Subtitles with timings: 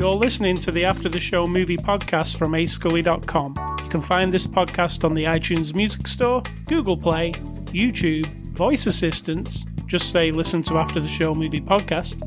[0.00, 3.54] You're listening to the After the Show movie podcast from ascully.com.
[3.84, 9.66] You can find this podcast on the iTunes Music Store, Google Play, YouTube, voice assistants.
[9.84, 12.22] Just say listen to After the Show movie podcast.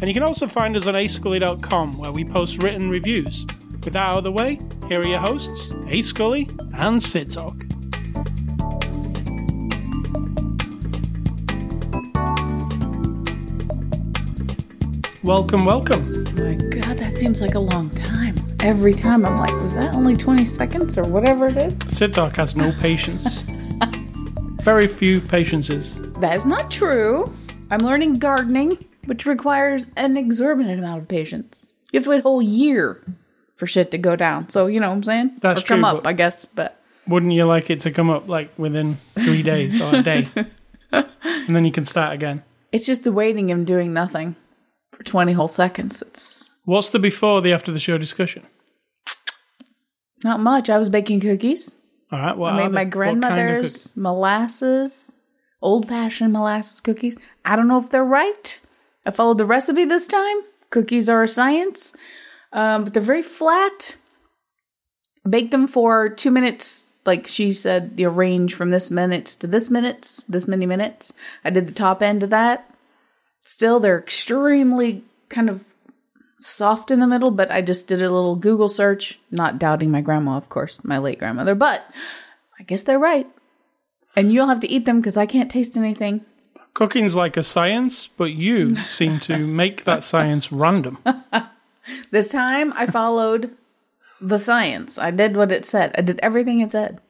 [0.00, 3.44] And you can also find us on ascully.com where we post written reviews.
[3.86, 4.58] With that out of the way,
[4.88, 7.54] here are your hosts, A Scully and Sid Talk.
[15.22, 16.00] Welcome, welcome.
[16.34, 18.34] My God, that seems like a long time.
[18.64, 21.78] Every time I'm like, was that only 20 seconds or whatever it is?
[21.88, 23.42] Sid Talk has no patience.
[24.64, 26.10] Very few patiences.
[26.14, 27.32] That is not true.
[27.70, 31.74] I'm learning gardening, which requires an exorbitant amount of patience.
[31.92, 33.04] You have to wait a whole year
[33.56, 34.48] for shit to go down.
[34.50, 35.36] So, you know what I'm saying?
[35.40, 36.46] That's or come true, up, I guess.
[36.46, 40.28] But Wouldn't you like it to come up like within three days or a day?
[40.92, 42.42] and then you can start again.
[42.72, 44.36] it's just the waiting and doing nothing
[44.92, 46.02] for 20 whole seconds.
[46.02, 48.44] It's What's the before the after the show discussion?
[50.24, 50.70] not much.
[50.70, 51.76] I was baking cookies.
[52.10, 52.36] All right.
[52.36, 52.68] Well, I made they?
[52.68, 55.22] my What kind of grandmother's molasses,
[55.60, 57.16] old fashioned molasses cookies.
[57.44, 58.58] I don't know if they're right.
[59.04, 60.36] I followed the recipe this time.
[60.70, 61.94] Cookies are a science,
[62.56, 63.96] um, but they're very flat.
[65.28, 66.90] Bake them for two minutes.
[67.04, 71.14] Like she said, you know, range from this minutes to this minutes, this many minutes.
[71.44, 72.68] I did the top end of that.
[73.42, 75.64] Still, they're extremely kind of
[76.40, 80.00] soft in the middle, but I just did a little Google search, not doubting my
[80.00, 81.84] grandma, of course, my late grandmother, but
[82.58, 83.28] I guess they're right.
[84.16, 86.24] And you'll have to eat them because I can't taste anything.
[86.74, 90.98] Cooking's like a science, but you seem to make that science random.
[92.10, 93.50] This time I followed
[94.20, 94.98] the science.
[94.98, 95.94] I did what it said.
[95.96, 97.00] I did everything it said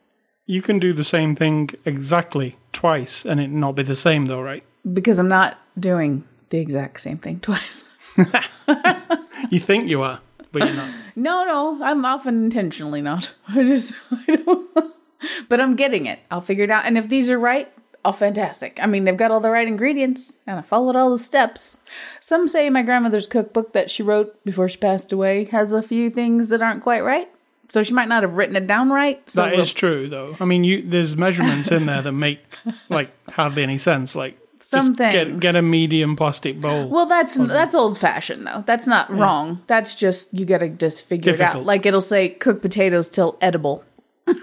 [0.47, 4.43] You can do the same thing exactly twice and it not be the same, though,
[4.43, 4.65] right?
[4.93, 7.89] because I'm not doing the exact same thing twice.
[9.51, 10.91] You think you are, but you're not.
[11.15, 13.33] No, no, I'm often intentionally not.
[13.49, 14.93] I just, I don't.
[15.49, 16.19] But I'm getting it.
[16.31, 16.85] I'll figure it out.
[16.85, 17.71] And if these are right,
[18.07, 18.79] oh, fantastic.
[18.83, 21.81] I mean, they've got all the right ingredients, and I followed all the steps.
[22.21, 26.09] Some say my grandmother's cookbook that she wrote before she passed away has a few
[26.11, 27.29] things that aren't quite right.
[27.69, 29.21] So she might not have written it down right.
[29.29, 30.37] So That we'll- is true, though.
[30.39, 32.39] I mean, you there's measurements in there that make
[32.89, 34.15] like hardly any sense.
[34.15, 36.89] Like Some just get get a medium plastic bowl.
[36.89, 38.63] Well, that's that's old fashioned though.
[38.67, 39.63] That's not wrong.
[39.67, 41.65] That's just you got to just figure it out.
[41.65, 43.85] Like it'll say cook potatoes till edible.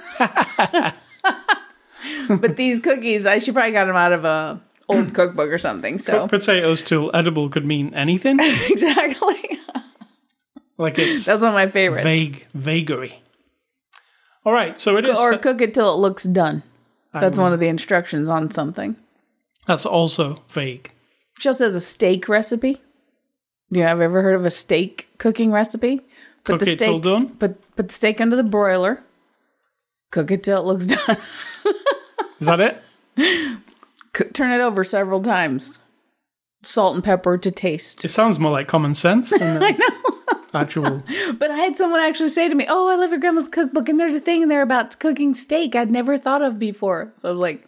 [2.30, 5.16] but these cookies, I she probably got them out of a old mm.
[5.16, 6.00] cookbook or something.
[6.00, 8.40] So Potatoes till edible could mean anything.
[8.42, 9.60] exactly,
[10.78, 12.04] Like it's that's one of my favorites.
[12.04, 13.22] vague vagary.
[14.46, 15.18] All right, so it is.
[15.18, 16.64] Or cook it till it looks done.
[17.14, 18.96] That's one of the instructions on something.
[19.68, 20.92] That's also vague.
[21.40, 22.82] Just as a steak recipe.
[23.70, 26.02] You have ever heard of a steak cooking recipe?
[26.44, 27.30] Put Cook it till done?
[27.38, 29.04] Put put the steak under the broiler.
[30.12, 31.18] Cook it till it looks done.
[32.44, 33.64] Is that it?
[34.34, 35.80] Turn it over several times.
[36.62, 38.04] Salt and pepper to taste.
[38.04, 39.92] It sounds more like common sense than the
[40.54, 41.04] actual.
[41.40, 43.98] But I had someone actually say to me, "Oh, I love your grandma's cookbook, and
[43.98, 47.32] there's a thing in there about cooking steak I'd never thought of before." So I
[47.32, 47.66] was like,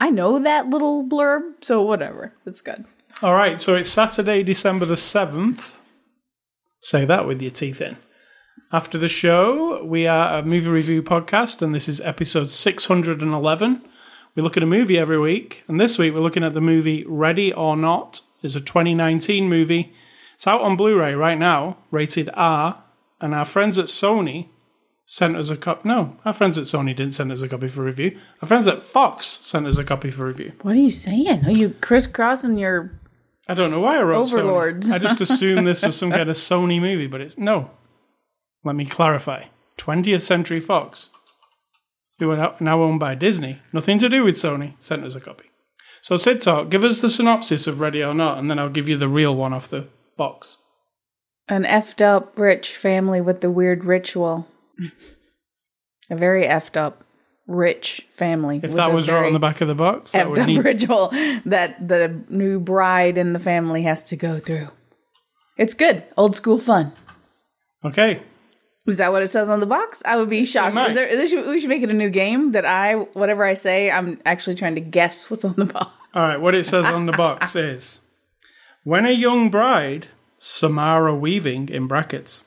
[0.00, 2.84] "I know that little blurb, so whatever, it's good."
[3.22, 5.76] All right, so it's Saturday, December the 7th.
[6.80, 7.96] Say that with your teeth in.
[8.72, 13.82] After the show, we are a movie review podcast, and this is episode 611.
[14.34, 17.04] We look at a movie every week, and this week we're looking at the movie
[17.06, 18.20] Ready or Not.
[18.42, 19.92] It's a 2019 movie.
[20.34, 22.82] It's out on Blu ray right now, rated R,
[23.20, 24.48] and our friends at Sony
[25.04, 25.88] sent us a copy.
[25.88, 28.16] No, our friends at Sony didn't send us a copy for review.
[28.40, 30.52] Our friends at Fox sent us a copy for review.
[30.62, 31.44] What are you saying?
[31.44, 32.98] Are you crisscrossing your?
[33.48, 34.88] I don't know why I wrote Overlords.
[34.88, 34.94] Sony.
[34.94, 37.72] I just assumed this was some kind of Sony movie, but it's no.
[38.64, 39.44] Let me clarify.
[39.78, 41.08] 20th Century Fox,
[42.20, 45.46] who are now owned by Disney, nothing to do with Sony, sent us a copy.
[46.02, 48.88] So Sid Talk, give us the synopsis of Ready or Not, and then I'll give
[48.88, 50.58] you the real one off the box.
[51.48, 54.46] An effed up rich family with the weird ritual.
[56.08, 57.04] A very effed up
[57.46, 58.60] rich family.
[58.62, 60.64] If that was right on the back of the box, that effed would up need.
[60.64, 61.08] ritual
[61.44, 64.68] that the new bride in the family has to go through.
[65.56, 66.92] It's good, old school fun.
[67.84, 68.22] Okay,
[68.90, 70.02] Is that what it says on the box?
[70.04, 70.74] I would be shocked.
[70.74, 70.90] might.
[70.90, 74.20] Is there, we should make it a new game that I, whatever I say, I'm
[74.26, 75.90] actually trying to guess what's on the box.
[76.12, 78.00] All right, what it says on the box is
[78.84, 80.08] When a young bride,
[80.38, 82.44] Samara Weaving in brackets,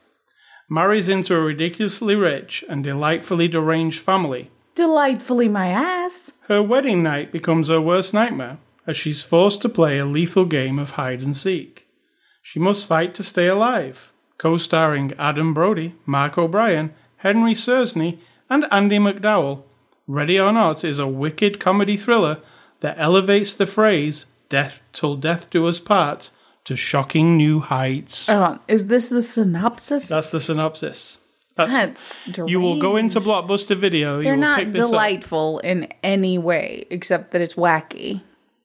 [0.69, 4.49] marries into a ridiculously rich and delightfully deranged family.
[4.75, 6.33] Delightfully my ass.
[6.47, 10.79] Her wedding night becomes her worst nightmare as she's forced to play a lethal game
[10.79, 11.87] of hide and seek.
[12.41, 14.11] She must fight to stay alive.
[14.43, 18.17] Co starring Adam Brody, Mark O'Brien, Henry Czerny,
[18.49, 19.63] and Andie MacDowell.
[20.05, 22.39] Ready or Not is a wicked comedy thriller
[22.81, 26.29] that elevates the phrase death till death do us part
[26.65, 28.27] to shocking new heights.
[28.27, 28.59] Hold on.
[28.67, 30.09] Is this the synopsis?
[30.09, 31.19] That's the synopsis.
[31.55, 34.21] That's That's you will go into Blockbuster Video.
[34.21, 34.91] They're you will not pick this up.
[34.91, 38.23] delightful in any way except that it's wacky.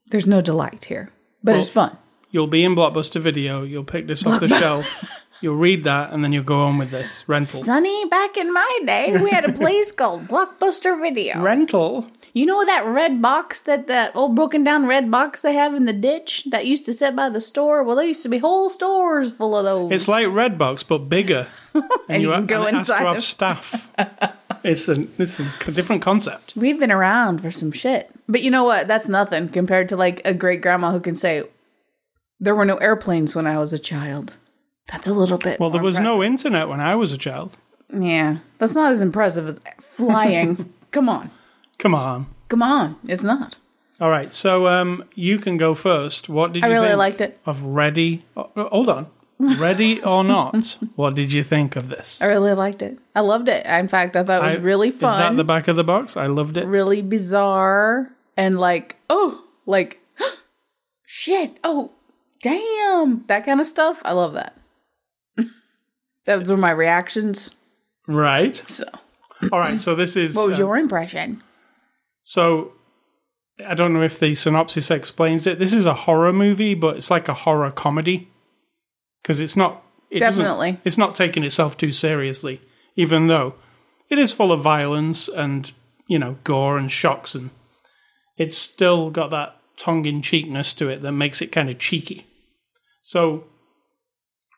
[0.08, 1.12] There's no delight here,
[1.44, 1.96] but it's fun.
[2.32, 3.62] You'll be in Blockbuster Video.
[3.62, 4.84] You'll pick this off the shelf.
[5.40, 7.62] You'll read that, and then you'll go on with this rental.
[7.62, 11.40] Sonny, back in my day, we had a place called Blockbuster Video.
[11.40, 12.08] Rental.
[12.32, 15.86] You know that red box that that old broken down red box they have in
[15.86, 17.82] the ditch that used to sit by the store?
[17.82, 19.92] Well, there used to be whole stores full of those.
[19.92, 21.46] It's like Redbox, but bigger.
[22.08, 23.90] And, you can go and has to inside have of- staff.
[24.64, 26.54] it's a it's a different concept.
[26.56, 28.10] We've been around for some shit.
[28.28, 28.88] But you know what?
[28.88, 31.44] That's nothing compared to like a great grandma who can say,
[32.40, 34.34] There were no airplanes when I was a child.
[34.90, 35.60] That's a little bit.
[35.60, 37.56] Well, there more was no internet when I was a child.
[37.92, 38.38] Yeah.
[38.58, 40.72] That's not as impressive as flying.
[40.90, 41.30] Come on.
[41.78, 42.26] Come on.
[42.48, 42.96] Come on.
[43.06, 43.58] It's not.
[44.00, 46.28] All right, so um, you can go first.
[46.28, 47.40] What did I you really think liked it.
[47.44, 48.24] of Ready?
[48.36, 49.08] Oh, hold on,
[49.40, 50.78] Ready or Not?
[50.94, 52.22] what did you think of this?
[52.22, 53.00] I really liked it.
[53.16, 53.66] I loved it.
[53.66, 55.10] In fact, I thought it was I- really fun.
[55.10, 56.16] Is that the back of the box?
[56.16, 56.64] I loved it.
[56.66, 59.98] really bizarre and like oh like
[61.04, 61.90] shit oh
[62.40, 64.56] damn that kind of stuff i love that
[66.36, 67.50] those were my reactions
[68.06, 68.56] Right.
[68.56, 68.84] so
[69.52, 69.78] All right.
[69.78, 70.34] So this is.
[70.34, 71.42] what was uh, your impression
[72.24, 72.72] So
[73.64, 75.58] I don't know if the synopsis explains it.
[75.58, 78.28] This is a horror movie, but it's like a horror comedy
[79.22, 79.82] because it's not.
[80.10, 80.80] It Definitely.
[80.84, 82.62] It's not taking itself too seriously,
[82.96, 83.54] even though
[84.08, 85.70] it is full of violence and
[86.06, 87.50] you know gore and shocks, and
[88.38, 92.26] it's still got that tongue in cheekness to it that makes it kind of cheeky.
[93.02, 93.44] So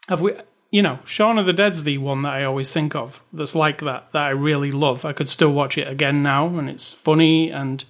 [0.08, 0.34] have we?
[0.70, 3.78] You know, Shaun of the Dead's the one that I always think of that's like
[3.80, 5.04] that, that I really love.
[5.04, 7.84] I could still watch it again now, and it's funny and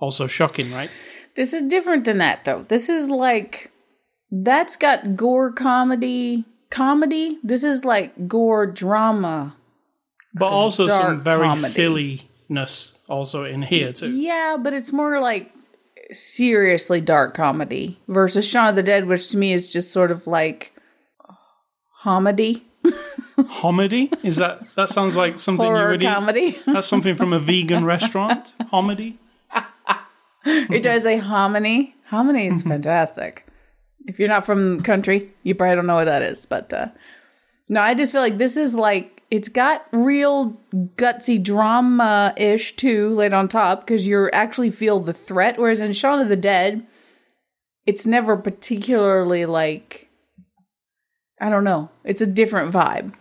[0.00, 0.90] also shocking, right?
[1.36, 3.70] this is different than that though this is like
[4.30, 9.54] that's got gore comedy comedy this is like gore drama
[10.34, 11.68] But also some very comedy.
[11.68, 14.10] silliness also in here, too.
[14.10, 15.52] Yeah, but it's more like
[16.10, 20.26] seriously dark comedy versus Shaun of the Dead, which to me is just sort of
[20.26, 20.72] like
[22.02, 22.68] comedy,
[23.38, 24.12] Homedy?
[24.24, 26.06] Is that, that sounds like something you horror would eat?
[26.06, 26.58] comedy.
[26.66, 28.54] That's something from a vegan restaurant?
[28.72, 29.16] Homedy?
[30.44, 31.94] Trying to say hominy?
[32.06, 33.46] Hominy is fantastic.
[34.06, 36.46] If you're not from the country, you probably don't know what that is.
[36.46, 36.88] But uh,
[37.68, 40.58] no, I just feel like this is like it's got real
[40.96, 45.58] gutsy drama ish too laid on top because you actually feel the threat.
[45.58, 46.86] Whereas in Shaun of the Dead,
[47.84, 50.07] it's never particularly like
[51.40, 51.90] I don't know.
[52.04, 53.14] It's a different vibe.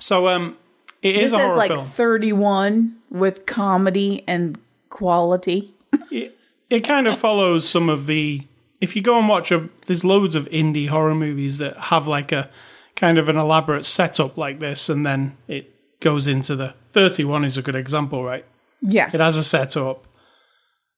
[0.00, 0.56] So, um,
[1.02, 1.84] it is This a is like film.
[1.84, 4.58] 31 with comedy and
[4.90, 5.74] quality.
[6.10, 6.38] it,
[6.70, 8.42] it kind of follows some of the
[8.80, 12.32] if you go and watch a there's loads of indie horror movies that have like
[12.32, 12.48] a
[12.96, 15.70] kind of an elaborate setup like this and then it
[16.00, 18.44] goes into the 31 is a good example right
[18.80, 19.10] Yeah.
[19.12, 20.06] it has a setup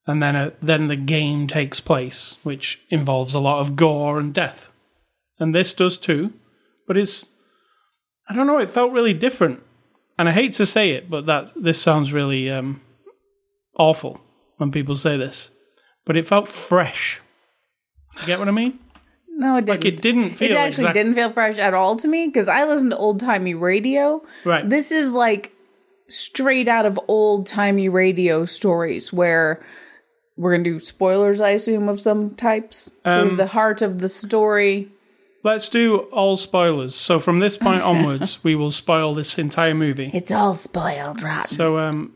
[0.07, 4.33] and then a, then the game takes place which involves a lot of gore and
[4.33, 4.69] death
[5.39, 6.33] and this does too
[6.87, 7.29] but it's
[8.29, 9.61] i don't know it felt really different
[10.17, 12.81] and i hate to say it but that this sounds really um
[13.77, 14.21] awful
[14.57, 15.51] when people say this,
[16.05, 17.21] but it felt fresh.
[18.21, 18.79] You get what I mean?
[19.29, 19.69] No, it didn't.
[19.69, 22.47] Like it didn't feel it actually exact- didn't feel fresh at all to me because
[22.47, 24.23] I listen to old timey radio.
[24.45, 24.67] Right.
[24.67, 25.51] This is like
[26.07, 29.61] straight out of old timey radio stories where
[30.37, 32.93] we're gonna do spoilers, I assume, of some types.
[33.03, 34.89] Um, of the heart of the story.
[35.45, 36.95] Let's do all spoilers.
[36.95, 40.09] So from this point onwards, we will spoil this entire movie.
[40.13, 41.45] It's all spoiled, right?
[41.45, 42.13] So um,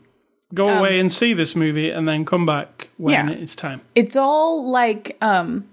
[0.52, 3.30] go away and see this movie, and then come back when Yeah.
[3.34, 3.82] it's time.
[3.94, 5.64] it's all like um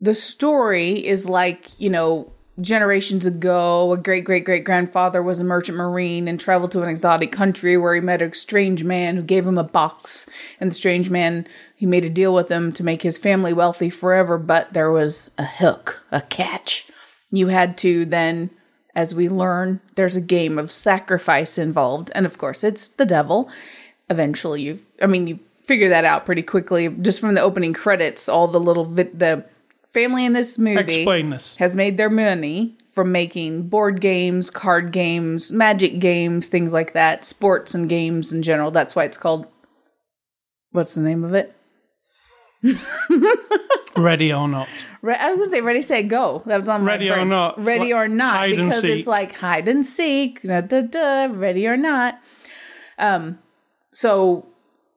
[0.00, 5.44] the story is like you know generations ago a great great great grandfather was a
[5.44, 9.22] merchant marine and traveled to an exotic country where he met a strange man who
[9.22, 10.26] gave him a box
[10.58, 11.46] and the strange man
[11.76, 15.30] he made a deal with them to make his family wealthy forever but there was
[15.38, 16.88] a hook a catch
[17.30, 18.50] you had to then
[18.94, 23.48] as we learn there's a game of sacrifice involved and of course it's the devil
[24.10, 28.28] eventually you i mean you figure that out pretty quickly just from the opening credits
[28.28, 29.44] all the little vi- the
[29.92, 31.56] family in this movie this.
[31.56, 37.26] has made their money from making board games, card games, magic games, things like that,
[37.26, 38.70] sports and games in general.
[38.70, 39.46] That's why it's called.
[40.70, 41.55] What's the name of it?
[43.96, 44.68] Ready or not.
[45.02, 46.42] Re- I was gonna say ready, set, go.
[46.46, 47.62] That was on my Ready or not.
[47.62, 50.42] Ready Like or not, because it's like hide and seek.
[50.42, 52.20] Da, da, da, ready or not.
[52.98, 53.38] Um,
[53.92, 54.46] so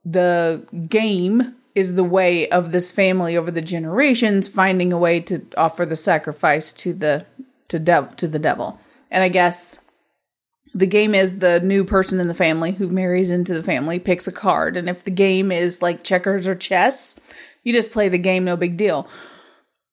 [0.06, 5.42] the game is the way of this family over the generations finding a way to
[5.56, 7.26] offer the sacrifice to the
[7.68, 8.80] to dev to the devil.
[9.12, 9.80] And I guess
[10.74, 14.28] the game is the new person in the family who marries into the family picks
[14.28, 17.20] a card, and if the game is like checkers or chess,
[17.70, 19.08] you just play the game, no big deal.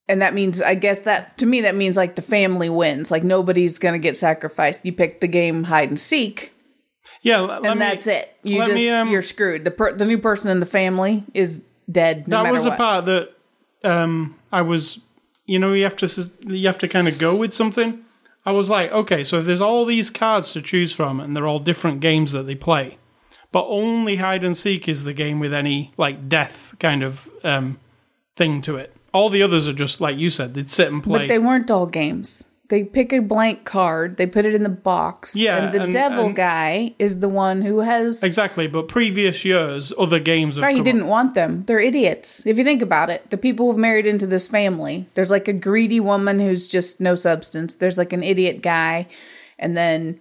[0.09, 3.11] And that means, I guess that to me, that means like the family wins.
[3.11, 4.87] Like nobody's gonna get sacrificed.
[4.87, 6.55] You pick the game hide and seek,
[7.21, 8.35] Yeah, and me- that's it.
[8.43, 9.65] You just me, um, you're screwed.
[9.65, 12.27] The per, the new person in the family is dead.
[12.27, 12.79] No that was what.
[12.79, 13.35] part that
[13.85, 15.01] um, I was.
[15.45, 18.03] You know, you have to you have to kind of go with something.
[18.47, 21.47] I was like, okay, so if there's all these cards to choose from, and they're
[21.47, 22.97] all different games that they play,
[23.57, 27.79] but only hide and seek is the game with any like death kind of um,
[28.37, 28.95] thing to it.
[29.15, 31.21] All the others are just like you said, they'd sit and play.
[31.21, 32.45] But they weren't all games.
[32.69, 35.35] They pick a blank card, they put it in the box.
[35.35, 39.43] Yeah, And the and- devil and- guy is the one who has exactly, but previous
[39.43, 41.65] years, other games have Right, he didn't want them.
[41.67, 42.45] They're idiots.
[42.47, 45.55] If you think about it, the people who've married into this family, there's like a
[45.55, 47.77] greedy woman who's just no substance.
[47.77, 49.07] There's like an idiot guy,
[49.59, 50.21] and then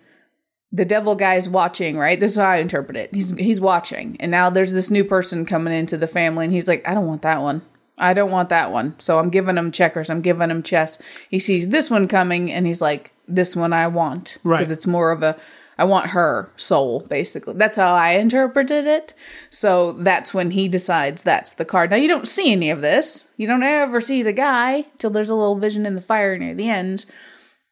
[0.72, 1.98] the devil guy's watching.
[1.98, 3.14] Right, this is how I interpret it.
[3.14, 6.68] He's he's watching, and now there's this new person coming into the family, and he's
[6.68, 7.62] like, I don't want that one.
[7.98, 8.96] I don't want that one.
[9.00, 10.10] So I'm giving him checkers.
[10.10, 11.02] I'm giving him chess.
[11.30, 14.58] He sees this one coming, and he's like, this one I want Right.
[14.58, 15.38] because it's more of a
[15.78, 17.56] I want her soul, basically.
[17.56, 19.14] That's how I interpreted it.
[19.50, 21.90] So that's when he decides that's the card.
[21.90, 23.30] Now you don't see any of this.
[23.36, 26.54] You don't ever see the guy till there's a little vision in the fire near
[26.56, 27.06] the end.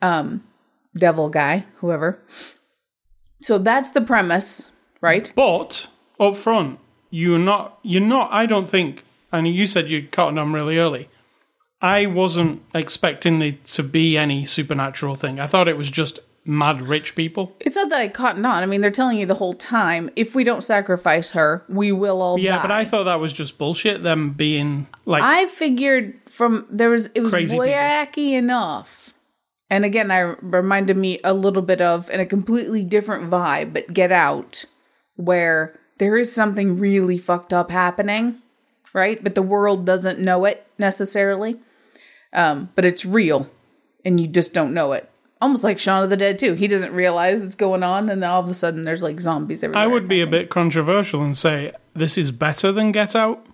[0.01, 0.43] Um,
[0.97, 2.19] devil guy, whoever.
[3.43, 4.71] So that's the premise,
[5.01, 5.31] right?
[5.35, 5.87] But
[6.19, 7.79] up front, you're not.
[7.83, 8.31] You're not.
[8.31, 9.03] I don't think.
[9.31, 11.09] And you said you caught on really early.
[11.81, 15.39] I wasn't expecting it to be any supernatural thing.
[15.39, 17.55] I thought it was just mad rich people.
[17.59, 18.45] It's not that I caught on.
[18.45, 22.21] I mean, they're telling you the whole time if we don't sacrifice her, we will
[22.21, 22.43] all die.
[22.43, 22.61] Yeah, die.
[22.61, 24.03] but I thought that was just bullshit.
[24.03, 27.67] Them being like, I figured from there was it was Crazy people.
[27.67, 29.12] wacky enough.
[29.69, 33.93] And again, I reminded me a little bit of in a completely different vibe, but
[33.93, 34.65] Get Out,
[35.15, 38.41] where there is something really fucked up happening,
[38.93, 39.23] right?
[39.23, 41.59] But the world doesn't know it necessarily.
[42.33, 43.49] Um, but it's real,
[44.03, 45.09] and you just don't know it.
[45.39, 46.53] Almost like Shaun of the Dead too.
[46.53, 49.83] He doesn't realize it's going on, and all of a sudden there's like zombies everywhere.
[49.83, 53.45] I would be a bit controversial and say this is better than Get Out.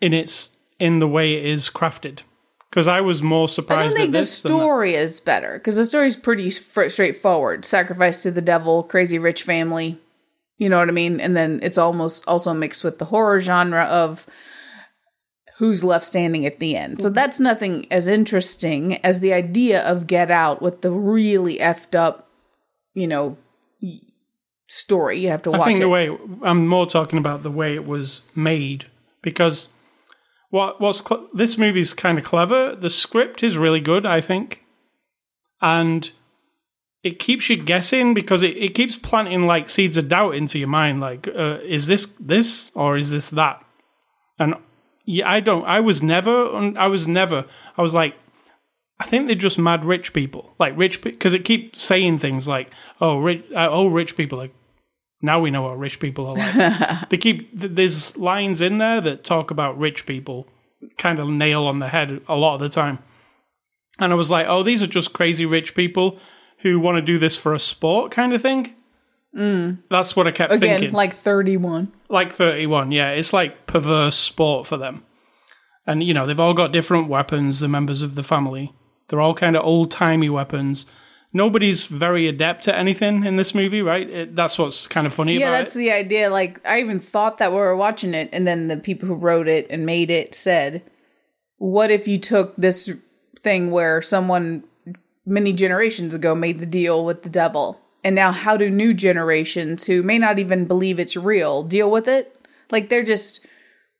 [0.00, 2.20] In its in the way it is crafted,
[2.70, 3.78] because I was more surprised.
[3.78, 4.40] I don't at think the this.
[4.40, 4.58] than that.
[4.58, 7.64] story is better because the story is pretty fr- straightforward.
[7.64, 9.98] Sacrifice to the devil, crazy rich family.
[10.58, 11.20] You know what I mean?
[11.20, 14.26] And then it's almost also mixed with the horror genre of
[15.58, 17.00] who's left standing at the end.
[17.00, 17.14] So mm-hmm.
[17.14, 22.28] that's nothing as interesting as the idea of Get Out with the really effed up,
[22.94, 23.36] you know,
[24.68, 25.18] story.
[25.18, 25.82] You have to I watch think it.
[25.82, 28.86] the way I'm more talking about the way it was made
[29.22, 29.70] because
[30.50, 32.76] what what's cl- this movie's kind of clever.
[32.76, 34.64] The script is really good, I think,
[35.60, 36.10] and
[37.02, 40.68] it keeps you guessing because it, it keeps planting like seeds of doubt into your
[40.68, 41.00] mind.
[41.00, 43.64] Like, uh, is this this or is this that?
[44.38, 44.54] And
[45.04, 45.64] yeah, I don't.
[45.64, 46.46] I was never.
[46.76, 47.46] I was never.
[47.76, 48.16] I was like,
[48.98, 52.70] I think they're just mad rich people, like rich because it keeps saying things like,
[53.00, 54.54] "Oh, rich, uh, oh, rich people." Like
[55.22, 57.08] now we know what rich people are like.
[57.10, 60.48] they keep th- there's lines in there that talk about rich people,
[60.98, 62.98] kind of nail on the head a lot of the time.
[63.98, 66.18] And I was like, "Oh, these are just crazy rich people
[66.58, 68.74] who want to do this for a sport, kind of thing."
[69.36, 69.82] Mm.
[69.90, 71.92] That's what I kept Again, thinking like 31.
[72.08, 75.04] like 31 yeah it's like perverse sport for them
[75.86, 78.72] and you know they've all got different weapons the members of the family
[79.08, 80.86] they're all kind of old-timey weapons
[81.36, 85.36] nobody's very adept at anything in this movie right it, that's what's kind of funny
[85.36, 86.30] Yeah, that's it the idea.
[86.30, 89.46] Like, I even thought that we were watching it, and then the people who wrote
[89.46, 90.82] it and made it said,
[91.58, 92.90] What if you took this
[93.40, 94.64] thing where someone
[95.24, 97.80] many generations ago made the deal with the devil?
[98.02, 102.08] And now, how do new generations who may not even believe it's real deal with
[102.08, 102.46] it?
[102.70, 103.44] Like, they're just,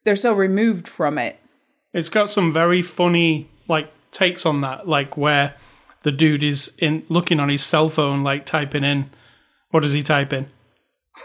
[0.05, 1.39] they're so removed from it.
[1.93, 5.55] it's got some very funny like takes on that like where
[6.07, 9.11] the dude is in looking on his cell phone like typing in
[9.73, 10.47] what does he type in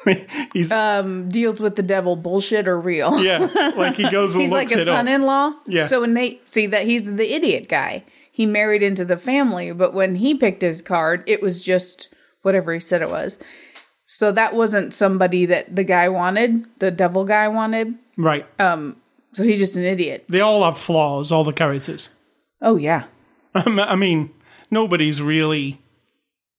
[0.53, 3.21] he's Um, deals with the devil bullshit or real.
[3.23, 5.53] yeah like he goes he's like a son-in-law.
[5.67, 5.83] Yeah.
[5.83, 9.93] So when they see that he's the idiot guy, he married into the family, but
[9.93, 12.07] when he picked his card, it was just
[12.41, 13.39] whatever he said it was.
[14.05, 17.93] So that wasn't somebody that the guy wanted, the devil guy wanted.
[18.17, 18.45] Right.
[18.59, 20.25] So he's just an idiot.
[20.27, 22.09] they all have flaws, all the characters.
[22.61, 23.03] Oh yeah.
[23.55, 24.31] I mean,
[24.71, 25.79] nobody's really,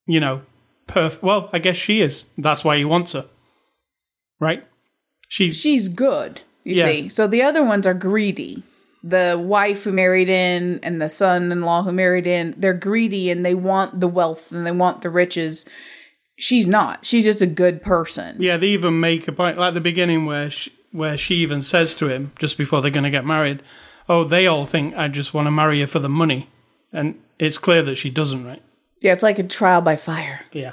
[0.06, 0.42] you know,
[0.86, 1.22] perfect.
[1.22, 2.26] Well, I guess she is.
[2.38, 3.26] That's why he wants her.
[4.40, 4.64] Right?
[5.28, 6.84] She's She's good, you Yeah.
[6.86, 7.08] see.
[7.08, 8.62] So the other ones are greedy.
[9.04, 13.30] The wife who married in and the son in law who married in, they're greedy
[13.30, 15.64] and they want the wealth and they want the riches.
[16.36, 17.04] She's not.
[17.04, 18.36] She's just a good person.
[18.38, 21.60] Yeah, they even make a point like at the beginning where she, where she even
[21.60, 23.62] says to him just before they're going to get married,
[24.08, 26.48] "Oh, they all think I just want to marry you for the money,"
[26.92, 28.62] and it's clear that she doesn't, right?
[29.00, 30.42] Yeah, it's like a trial by fire.
[30.52, 30.72] Yeah.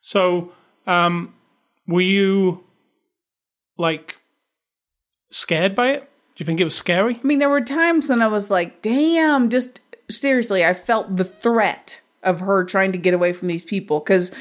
[0.00, 0.52] So,
[0.84, 1.32] um,
[1.86, 2.64] were you
[3.78, 4.16] like
[5.30, 6.00] scared by it?
[6.00, 6.06] Do
[6.38, 7.20] you think it was scary?
[7.22, 11.24] I mean, there were times when I was like, damn, just seriously, I felt the
[11.24, 14.34] threat of her trying to get away from these people because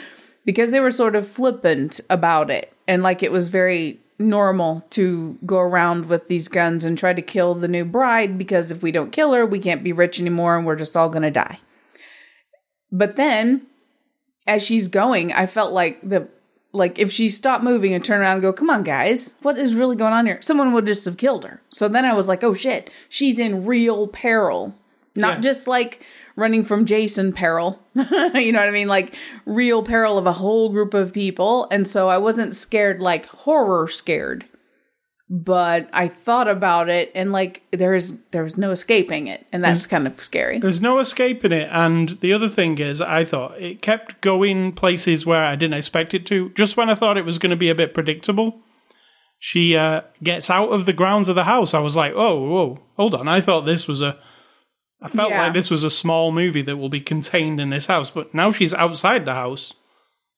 [0.45, 5.37] because they were sort of flippant about it and like it was very normal to
[5.45, 8.91] go around with these guns and try to kill the new bride because if we
[8.91, 11.59] don't kill her, we can't be rich anymore and we're just all going to die.
[12.91, 13.65] But then
[14.45, 16.27] as she's going, I felt like the
[16.71, 19.73] like if she stopped moving and turned around and go, "Come on, guys, what is
[19.73, 21.61] really going on here?" Someone would just have killed her.
[21.69, 24.75] So then I was like, "Oh shit, she's in real peril,
[25.15, 25.41] not Yeah.
[25.41, 26.03] just like
[26.39, 27.79] running from Jason peril.
[27.95, 28.87] you know what I mean?
[28.87, 29.13] Like
[29.45, 33.87] real peril of a whole group of people." And so I wasn't scared like horror
[33.87, 34.45] scared,
[35.29, 39.63] but I thought about it and like there is there was no escaping it, and
[39.63, 40.59] that's kind of scary.
[40.59, 41.69] There's no escaping it.
[41.71, 46.13] And the other thing is, I thought it kept going places where I didn't expect
[46.13, 46.49] it to.
[46.51, 48.61] Just when I thought it was going to be a bit predictable,
[49.39, 51.73] she uh, gets out of the grounds of the house.
[51.73, 53.27] I was like, oh, whoa, hold on.
[53.27, 54.17] I thought this was a.
[55.01, 55.43] I felt Yeah.
[55.43, 58.51] like this was a small movie that will be contained in this house, but now
[58.51, 59.73] she's outside the house,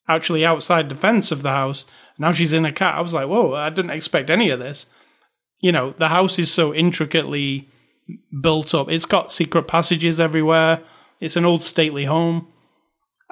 [0.07, 1.85] actually outside the fence of the house.
[2.19, 2.93] Now she's in a car.
[2.93, 4.85] I was like, whoa, I didn't expect any of this.
[5.59, 7.69] You know, the house is so intricately
[8.41, 8.89] built up.
[8.89, 10.81] It's got secret passages everywhere.
[11.19, 12.47] It's an old stately home.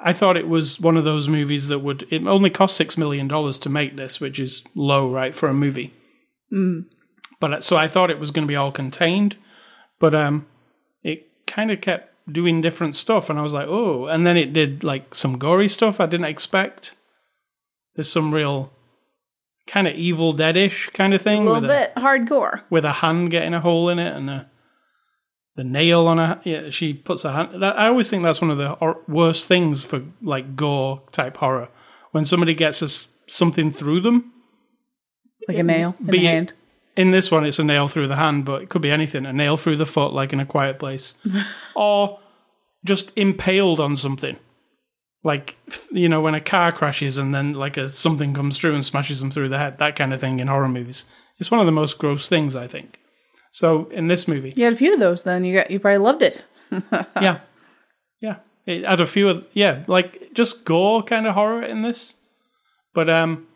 [0.02, 2.06] I thought it was one of those movies that would.
[2.10, 5.54] It only cost six million dollars to make this, which is low, right, for a
[5.54, 5.92] movie.
[7.40, 9.36] But uh, so I thought it was going to be all contained,
[9.98, 10.46] but um,
[11.50, 14.84] kind of kept doing different stuff, and I was like, oh, and then it did
[14.84, 16.94] like some gory stuff I didn't expect.
[17.96, 18.72] There's some real
[19.66, 22.62] kind of Evil Deadish kind of thing A little with a- bit hardcore.
[22.70, 24.50] with a hand getting a hole in it and a,
[25.56, 28.50] the nail on a yeah she puts a hand that, i always think that's one
[28.50, 31.68] of the hor- worst things for like gore type horror
[32.12, 34.32] when somebody gets a s something through them
[35.46, 36.52] Like a nail in Be the it- hand.
[36.96, 39.26] In this one it's a nail through the hand but it could be anything.
[39.26, 41.14] A nail through the foot like in a quiet place.
[41.74, 42.20] Or
[42.84, 44.36] just impaled on something.
[45.22, 45.56] Like
[45.90, 49.20] you know when a car crashes and then like a something comes through and smashes
[49.20, 51.04] them through the head that kind of thing in horror movies.
[51.38, 52.98] It's one of the most gross things i think.
[53.50, 54.52] So in this movie.
[54.56, 55.44] You had a few of those then.
[55.44, 56.42] You got you probably loved it.
[57.20, 57.40] yeah.
[58.20, 58.36] Yeah.
[58.66, 62.16] It had a few of yeah like just gore kind of horror in this.
[62.94, 63.46] But um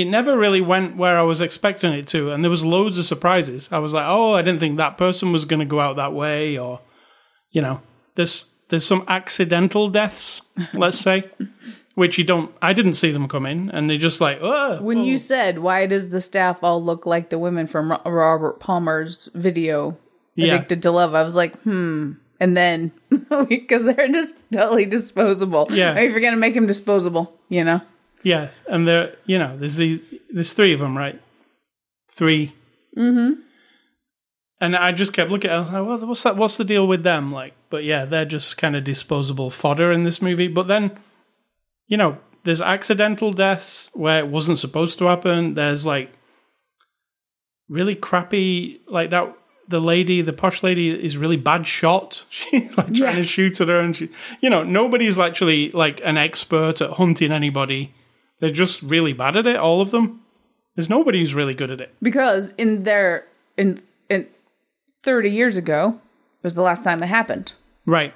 [0.00, 3.04] it never really went where i was expecting it to and there was loads of
[3.04, 5.96] surprises i was like oh i didn't think that person was going to go out
[5.96, 6.80] that way or
[7.50, 7.80] you know
[8.14, 10.42] there's there's some accidental deaths
[10.74, 11.24] let's say
[11.94, 15.04] which you don't i didn't see them come in and they're just like oh When
[15.04, 19.98] you said, "Why does the staff all look like the women from Robert Palmer's video
[20.34, 20.54] Yeah.
[20.54, 22.92] Addicted to Love?" I was like, "Hmm." And then
[23.48, 25.66] because they're just totally disposable.
[25.70, 25.98] Yeah.
[25.98, 27.82] if you're gonna make them disposable, you know.
[28.22, 31.20] Yes, and there, you know, there's the there's three of them, right?
[32.12, 32.52] 3
[32.98, 33.40] Mm-hmm.
[34.60, 35.48] And I just kept looking.
[35.50, 36.36] at it, I was like, "Well, what's that?
[36.36, 40.04] What's the deal with them?" Like, but yeah, they're just kind of disposable fodder in
[40.04, 40.48] this movie.
[40.48, 40.98] But then,
[41.86, 45.54] you know, there's accidental deaths where it wasn't supposed to happen.
[45.54, 46.12] There's like
[47.68, 49.34] really crappy, like that.
[49.68, 52.24] The lady, the posh lady, is really bad shot.
[52.30, 53.12] She's like trying Yeah.
[53.12, 57.30] to shoot at her, and she, you know, nobody's actually like an expert at hunting
[57.32, 57.94] anybody.
[58.40, 60.22] They're just really bad at it, all of them.
[60.74, 61.94] There's nobody who's really good at it.
[62.02, 63.26] Because in their
[63.56, 64.28] in in
[65.02, 66.00] thirty years ago
[66.42, 67.52] was the last time that happened,
[67.86, 68.14] Right.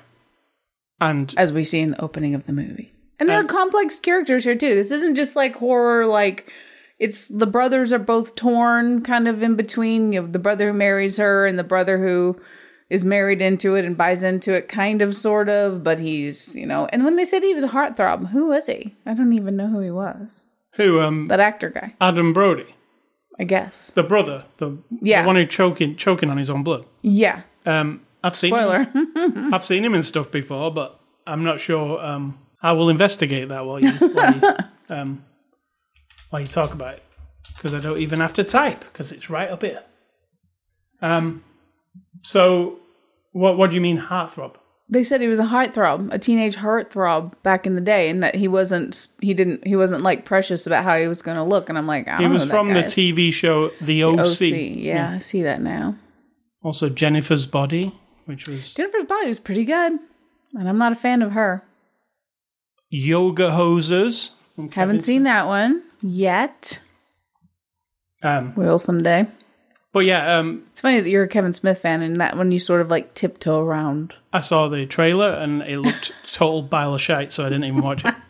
[1.00, 2.92] And as we see in the opening of the movie.
[3.18, 4.74] And there are complex characters here too.
[4.74, 6.50] This isn't just like horror, like
[6.98, 10.12] it's the brothers are both torn, kind of in between.
[10.12, 12.40] You know, the brother who marries her and the brother who
[12.90, 15.82] is married into it and buys into it, kind of, sort of.
[15.82, 16.86] But he's, you know.
[16.92, 18.94] And when they said he was a heartthrob, who was he?
[19.06, 20.46] I don't even know who he was.
[20.76, 21.00] who?
[21.00, 22.74] Um, That actor guy, Adam Brody,
[23.38, 23.90] I guess.
[23.94, 25.22] the brother, the, Yeah.
[25.22, 26.84] the one who choking choking on his own blood.
[27.02, 28.84] Yeah, Um, I've seen Spoiler.
[28.84, 29.12] Him,
[29.54, 31.98] I've seen him in stuff before, but I'm not sure.
[32.04, 34.42] Um, I will investigate that while you while you,
[34.88, 35.24] um,
[36.30, 37.02] while you talk about it
[37.56, 39.82] because I don't even have to type because it's right up here.
[41.02, 41.44] Um,
[42.24, 42.78] so
[43.32, 44.56] what what do you mean heartthrob?
[44.88, 48.34] They said he was a heartthrob, a teenage heartthrob back in the day, and that
[48.34, 51.68] he wasn't he didn't he wasn't like precious about how he was going to look.
[51.68, 52.82] And I'm like, I He was from the.
[52.82, 54.18] TV show The OC.
[54.18, 54.40] OC.
[54.42, 55.96] Yeah, I see that now.
[56.62, 57.94] Also Jennifer's Body,
[58.26, 59.92] which was Jennifer's body was pretty good,
[60.54, 61.62] and I'm not a fan of her.
[62.90, 64.30] Yoga Hosers.
[64.74, 66.78] Haven't seen that one yet.
[68.22, 69.26] Um, Will someday.
[69.94, 72.58] But yeah, um, It's funny that you're a Kevin Smith fan, and that one you
[72.58, 74.14] sort of like tiptoe around.
[74.34, 77.80] I saw the trailer and it looked total pile of shite, so I didn't even
[77.80, 78.14] watch it.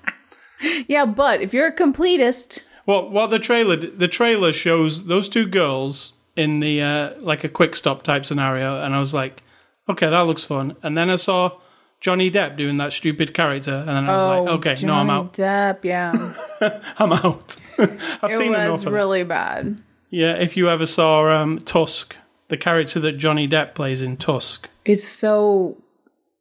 [0.88, 5.46] Yeah, but if you're a completist, Well, what the trailer the trailer shows those two
[5.46, 9.42] girls in the uh, like a quick stop type scenario, and I was like,
[9.90, 10.76] okay, that looks fun.
[10.82, 11.58] And then I saw
[12.00, 15.12] Johnny Depp doing that stupid character, and then I was like, okay, no, I'm Oh,
[15.12, 15.34] out.
[15.34, 16.34] Depp, yeah,
[16.98, 17.56] I'm out.
[17.78, 18.90] I've it seen enough was it.
[18.90, 19.82] really bad.
[20.14, 22.16] Yeah, if you ever saw um, Tusk,
[22.48, 24.68] the character that Johnny Depp plays in Tusk.
[24.84, 25.76] It's so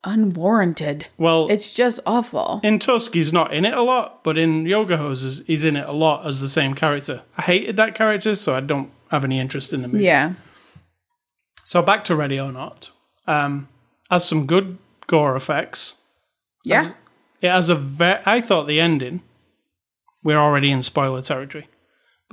[0.04, 1.08] unwarranted.
[1.18, 2.60] Well, It's just awful.
[2.64, 5.88] in Tusk, he's not in it a lot, but in Yoga Hosers, he's in it
[5.88, 7.22] a lot as the same character.
[7.38, 10.04] I hated that character, so I don't have any interest in the movie.
[10.04, 10.34] Yeah,
[11.64, 12.92] So back to Ready or Not.
[13.28, 13.70] Um,
[14.12, 15.96] has some good gore effects.
[16.66, 16.92] yeah.
[17.42, 19.22] It has a ve- I thought the ending.
[20.24, 21.68] We're already in spoiler territory,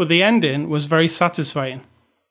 [0.00, 1.82] but the ending was very satisfying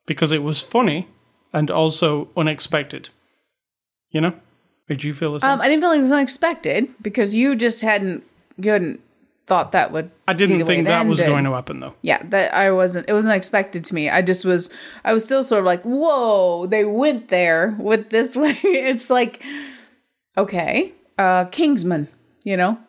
[0.04, 1.06] because it was funny
[1.52, 3.10] and also unexpected.
[4.10, 4.34] You know,
[4.88, 5.50] did you feel the same?
[5.50, 8.24] Um, I didn't feel like it was unexpected because you just hadn't
[8.56, 9.00] you hadn't
[9.46, 10.10] thought that would.
[10.26, 11.94] I didn't think that was going to happen though.
[12.02, 13.08] Yeah, that I wasn't.
[13.08, 14.10] It wasn't expected to me.
[14.10, 14.68] I just was.
[15.04, 18.58] I was still sort of like, whoa, they went there with this way.
[18.64, 19.40] It's like,
[20.36, 22.08] okay, uh, Kingsman,
[22.42, 22.80] you know.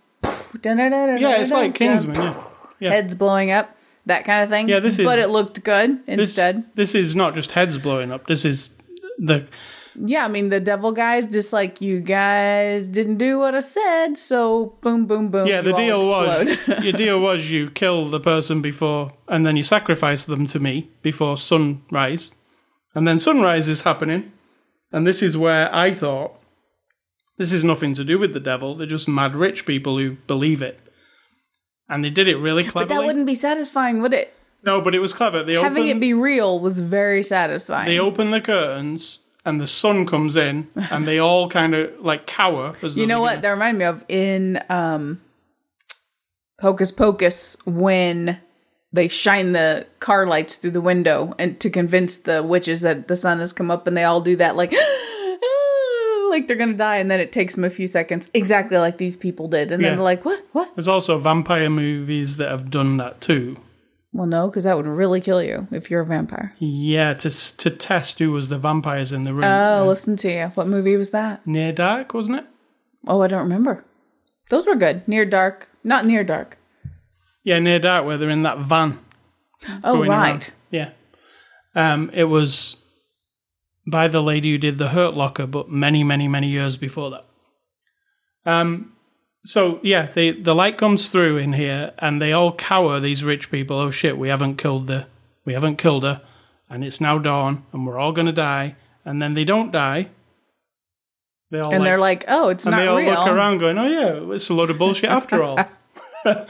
[0.64, 2.16] Yeah, it's like Kingsman.
[2.16, 2.44] Yeah,
[2.80, 2.90] yeah.
[2.90, 4.68] Heads blowing up, that kind of thing.
[4.70, 6.64] Yeah, this is- But it looked good instead.
[6.76, 8.28] this is not just heads blowing up.
[8.28, 8.70] This is
[9.20, 9.48] the
[9.96, 14.18] Yeah, I mean the devil guys just like you guys didn't do what I said,
[14.18, 15.48] so boom, boom, boom.
[15.48, 15.62] yeah.
[15.62, 20.24] The deal was your deal was you kill the person before, and then you sacrifice
[20.26, 22.32] them to me before sunrise,
[22.96, 24.32] and then sunrise is happening,
[24.94, 26.32] and this is where I thought
[27.38, 28.76] this is nothing to do with the devil.
[28.76, 30.80] They're just mad rich people who believe it,
[31.92, 32.88] and they did it really cleverly.
[32.88, 34.34] but that wouldn't be satisfying, would it?
[34.64, 35.44] no, but it was clever.
[35.44, 37.88] They Having opened, it be real was very satisfying.
[37.88, 39.20] they open the curtains.
[39.44, 42.76] And the sun comes in, and they all kind of like cower.
[42.84, 45.20] As You know what that reminded me of in um
[46.60, 48.40] Hocus Pocus when
[48.94, 53.16] they shine the car lights through the window and to convince the witches that the
[53.16, 54.72] sun has come up and they all do that like
[56.32, 59.16] like they're gonna die and then it takes them a few seconds exactly like these
[59.16, 59.90] people did and Yeah.
[59.90, 63.58] then they're like what what There's also vampire movies that have done that too.
[64.14, 67.52] well no because that would really kill you if you're a vampire Yeah, to s-
[67.54, 69.44] to test who was the vampires in the room.
[69.46, 72.46] oh listen to you what movie was that Near Dark, wasn't it?
[73.08, 73.84] oh I don't remember
[74.50, 76.58] those were good near dark not near dark
[77.44, 79.00] Yeah, Near Dark, where they're in that van.
[79.84, 80.52] oh going right around.
[80.70, 80.90] Yeah.
[81.74, 82.78] Um, it was
[83.88, 87.26] by the lady who did the Hurt Locker, but many, many, many years before that.
[88.46, 88.94] Um,
[89.44, 93.00] so yeah, they, the light comes through in here, and they all cower.
[93.00, 93.80] These rich people.
[93.80, 95.08] Oh shit, we haven't killed the,
[95.46, 96.22] we haven't killed her,
[96.70, 98.76] and it's now dawn, and we're all gonna die.
[99.04, 100.10] And then they don't die.
[101.50, 103.58] They all and like, they're like oh it's and not they all real look around,
[103.58, 105.58] going, "Oh yeah, it's a load of bullshit after all."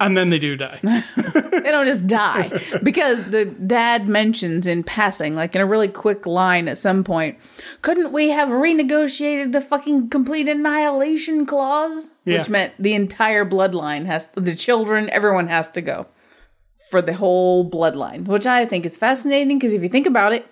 [0.00, 0.80] and then they do die.
[0.82, 6.26] they don't just die because the dad mentions in passing like in a really quick
[6.26, 7.38] line at some point
[7.82, 12.38] couldn't we have renegotiated the fucking complete annihilation clause Yeah.
[12.38, 16.06] which meant the entire bloodline has the children everyone has to go
[16.90, 20.46] for the whole bloodline which i think is fascinating because if you think about it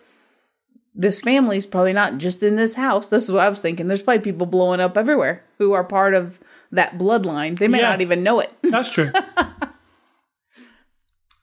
[0.94, 4.02] this family's probably not just in this house this is what i was thinking there's
[4.02, 6.38] probably people blowing up everywhere who are part of
[6.72, 7.90] that bloodline they may Yeah.
[7.90, 9.12] not even know it That's true.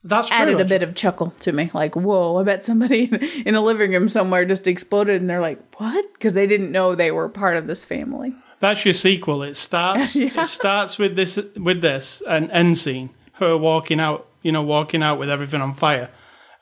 [0.02, 0.36] That's true.
[0.36, 1.70] added a bit of chuckle to me.
[1.74, 3.10] Like, whoa, I bet somebody
[3.46, 6.10] in a living room somewhere just exploded and they're like, what?
[6.14, 8.34] Because they didn't know they were part of this family.
[8.60, 9.42] That's your sequel.
[9.42, 10.16] It starts.
[10.16, 11.38] It starts with this.
[11.56, 13.10] With this an end scene.
[13.34, 14.26] Her walking out.
[14.42, 16.08] You know, walking out with everything on fire,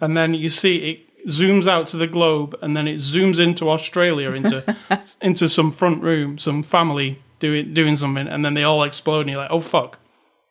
[0.00, 3.70] and then you see it zooms out to the globe, and then it zooms into
[3.70, 4.76] Australia, into
[5.22, 9.30] into some front room, some family doing doing something, and then they all explode, and
[9.30, 9.98] you're like, oh fuck.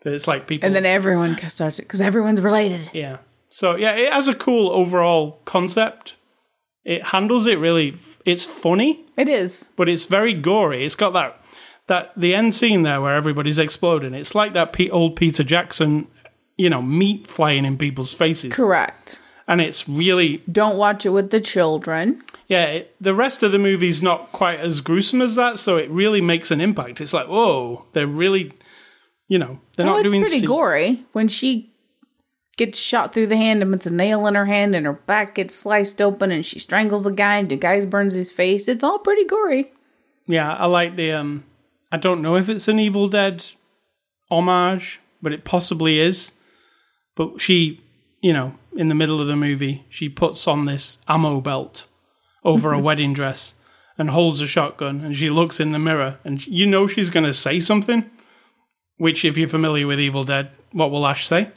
[0.05, 0.65] It's like people.
[0.67, 2.89] And then everyone starts it because everyone's related.
[2.93, 3.17] Yeah.
[3.49, 6.15] So yeah, it has a cool overall concept.
[6.85, 7.97] It handles it really.
[8.23, 9.69] it's funny, It is.
[9.75, 10.85] but it's very gory.
[10.85, 11.41] It's got that
[11.87, 14.13] that the end scene there where everybody's exploding.
[14.13, 16.07] It's like that old Peter Jackson,
[16.55, 19.21] you know, meat flying in people's faces, Correct.
[19.47, 22.21] and it's really Don't watch it with the children.
[22.47, 22.65] Yeah.
[22.65, 26.21] It, the rest of the movie's not quite as gruesome as that, so it really
[26.21, 26.99] makes an impact.
[27.01, 28.51] It's like whoa, they're really,
[29.27, 31.73] you know, they're Oh, not it's doing It's pretty C- gory when she
[32.57, 35.35] gets shot through the hand and puts a nail in her hand and her back
[35.35, 38.67] gets sliced open and she strangles a guy and the guy burns his face.
[38.67, 39.71] It's all pretty gory.
[40.25, 41.43] Yeah, I like the um
[41.91, 43.45] I don't know if it's an Evil Dead
[44.29, 46.33] homage, but it possibly is.
[47.15, 47.81] But she,
[48.21, 51.86] you know, in the middle of the movie, she puts on this ammo belt
[52.47, 53.53] over a wedding dress
[53.97, 57.25] and holds a shotgun and she looks in the mirror and you know she's going
[57.25, 58.09] to say something,
[58.97, 61.51] which if you're familiar with Evil Dead, what will Ash say?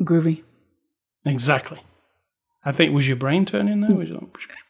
[0.00, 0.42] Groovy.
[1.24, 1.78] Exactly.
[2.64, 3.90] I think was your brain turning there?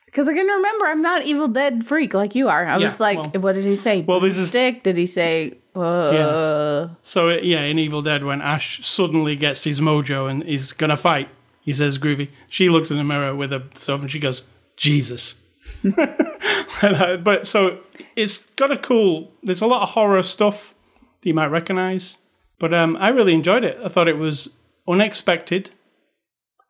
[0.06, 2.66] Because I can remember I'm not Evil Dead freak like you are.
[2.66, 4.02] I was like, well- what did he say?
[4.02, 4.82] Well, this is- stick.
[4.82, 5.58] Did he say?
[5.74, 10.72] Uh, So uh, yeah, in Evil Dead, when Ash suddenly gets his mojo and is
[10.74, 11.28] gonna fight,
[11.62, 14.42] he says "groovy." She looks in the mirror with her stuff and she goes,
[14.76, 15.40] "Jesus."
[15.82, 17.80] but so
[18.16, 19.32] it's got a cool.
[19.42, 20.74] There's a lot of horror stuff
[21.20, 22.18] that you might recognize,
[22.58, 23.78] but um, I really enjoyed it.
[23.84, 24.50] I thought it was
[24.88, 25.70] unexpected.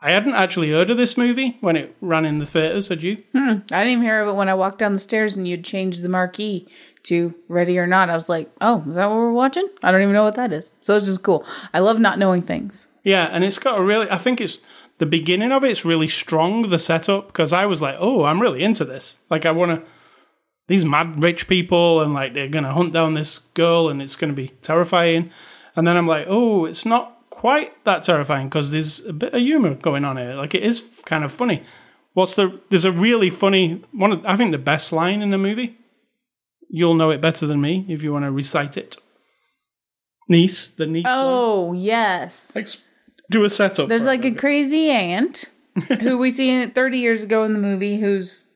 [0.04, 2.88] I hadn't actually heard of this movie when it ran in the theaters.
[2.88, 3.22] Had you?
[3.34, 6.02] I didn't even hear of it when I walked down the stairs and you'd changed
[6.02, 6.66] the marquee
[7.04, 8.10] to Ready or Not.
[8.10, 9.68] I was like, oh, is that what we're watching?
[9.82, 10.72] I don't even know what that is.
[10.80, 11.46] So it's just cool.
[11.72, 12.88] I love not knowing things.
[13.04, 14.10] Yeah, and it's got a really.
[14.10, 14.60] I think it's
[15.02, 16.62] the beginning of it's really strong.
[16.68, 19.18] The setup because I was like, oh, I'm really into this.
[19.28, 19.90] Like, I want to.
[20.68, 24.32] These mad rich people and like they're gonna hunt down this girl and it's gonna
[24.32, 25.32] be terrifying.
[25.74, 29.40] And then I'm like, oh, it's not quite that terrifying because there's a bit of
[29.40, 30.34] humor going on here.
[30.34, 31.64] Like it is kind of funny.
[32.12, 32.60] What's the?
[32.68, 34.12] There's a really funny one.
[34.12, 35.78] Of, I think the best line in the movie.
[36.70, 38.96] You'll know it better than me if you want to recite it.
[40.28, 41.06] Niece, the niece.
[41.06, 41.14] line.
[41.16, 42.56] Oh, yes.
[42.56, 42.82] Ex-
[43.30, 43.88] do a setup.
[43.88, 44.34] There's like it.
[44.34, 45.44] a crazy aunt
[46.00, 48.46] who we see 30 years ago in the movie whose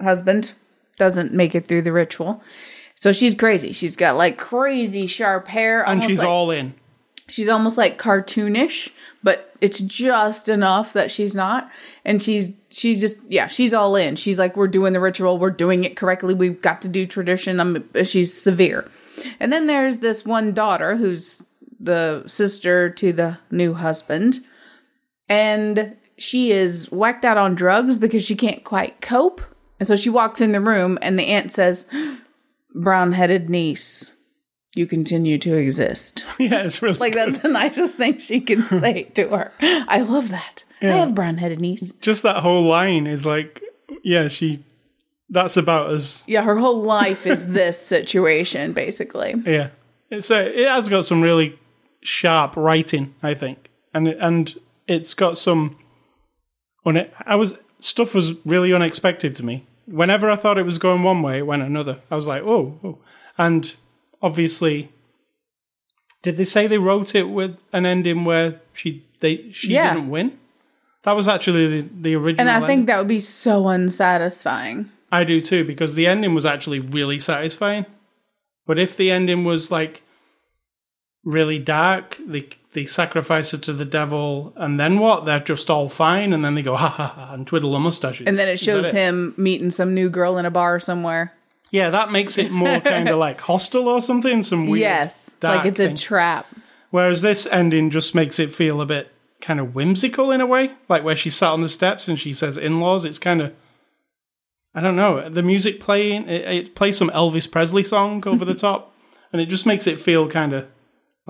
[0.00, 0.54] husband
[0.96, 2.42] doesn't make it through the ritual.
[2.94, 3.72] So she's crazy.
[3.72, 5.82] She's got like crazy sharp hair.
[5.86, 6.74] and she's like- all in.
[7.28, 8.90] she's almost like cartoonish,
[9.22, 11.70] but it's just enough that she's not.
[12.04, 14.16] And she's she just yeah, she's all in.
[14.16, 16.34] She's like, we're doing the ritual, we're doing it correctly.
[16.34, 17.58] We've got to do tradition.
[17.60, 18.88] I'm she's severe.
[19.38, 21.42] And then there's this one daughter who's
[21.80, 24.40] the sister to the new husband,
[25.28, 29.40] and she is whacked out on drugs because she can't quite cope.
[29.78, 31.88] And so she walks in the room, and the aunt says,
[32.74, 34.12] "Brown headed niece."
[34.74, 36.24] You continue to exist.
[36.38, 39.52] Yeah, it's really Like that's the nicest thing she can say to her.
[39.60, 40.64] I love that.
[40.82, 41.92] I have brown headed niece.
[41.94, 43.62] just that whole line is like,
[44.02, 44.64] yeah, she.
[45.28, 49.34] That's about as Yeah, her whole life is this situation, basically.
[49.46, 49.70] yeah.
[50.10, 51.58] It's a, it has got some really
[52.02, 54.54] sharp writing, I think, and and
[54.86, 55.76] it's got some.
[56.86, 59.66] On it, I was stuff was really unexpected to me.
[59.86, 62.00] Whenever I thought it was going one way, it went another.
[62.10, 62.98] I was like, oh, oh.
[63.36, 63.74] and
[64.22, 64.90] obviously,
[66.22, 69.94] did they say they wrote it with an ending where she they she Yeah.
[69.94, 70.38] didn't win?
[71.02, 72.40] That was actually the, the original.
[72.42, 72.66] And I ending.
[72.68, 74.90] think that would be so unsatisfying.
[75.12, 77.84] I do too, because the ending was actually really satisfying.
[78.66, 80.02] But if the ending was like
[81.24, 85.24] really dark, they they sacrifice her to the devil, and then what?
[85.24, 88.26] They're just all fine, and then they go ha ha ha and twiddle their mustaches.
[88.28, 91.32] And then it shows him meeting some new girl in a bar somewhere.
[91.70, 94.42] Yeah, that makes it more kind of like hostile or something.
[94.42, 95.34] Some weird, yes.
[95.36, 95.96] dark Like it's a thing.
[95.96, 96.46] trap.
[96.90, 100.72] Whereas this ending just makes it feel a bit kind of whimsical in a way,
[100.88, 103.52] like where she sat on the steps and she says "in-laws." It's kind of,
[104.74, 106.28] I don't know, the music playing.
[106.28, 108.94] It, it plays some Elvis Presley song over the top,
[109.32, 110.66] and it just makes it feel kind of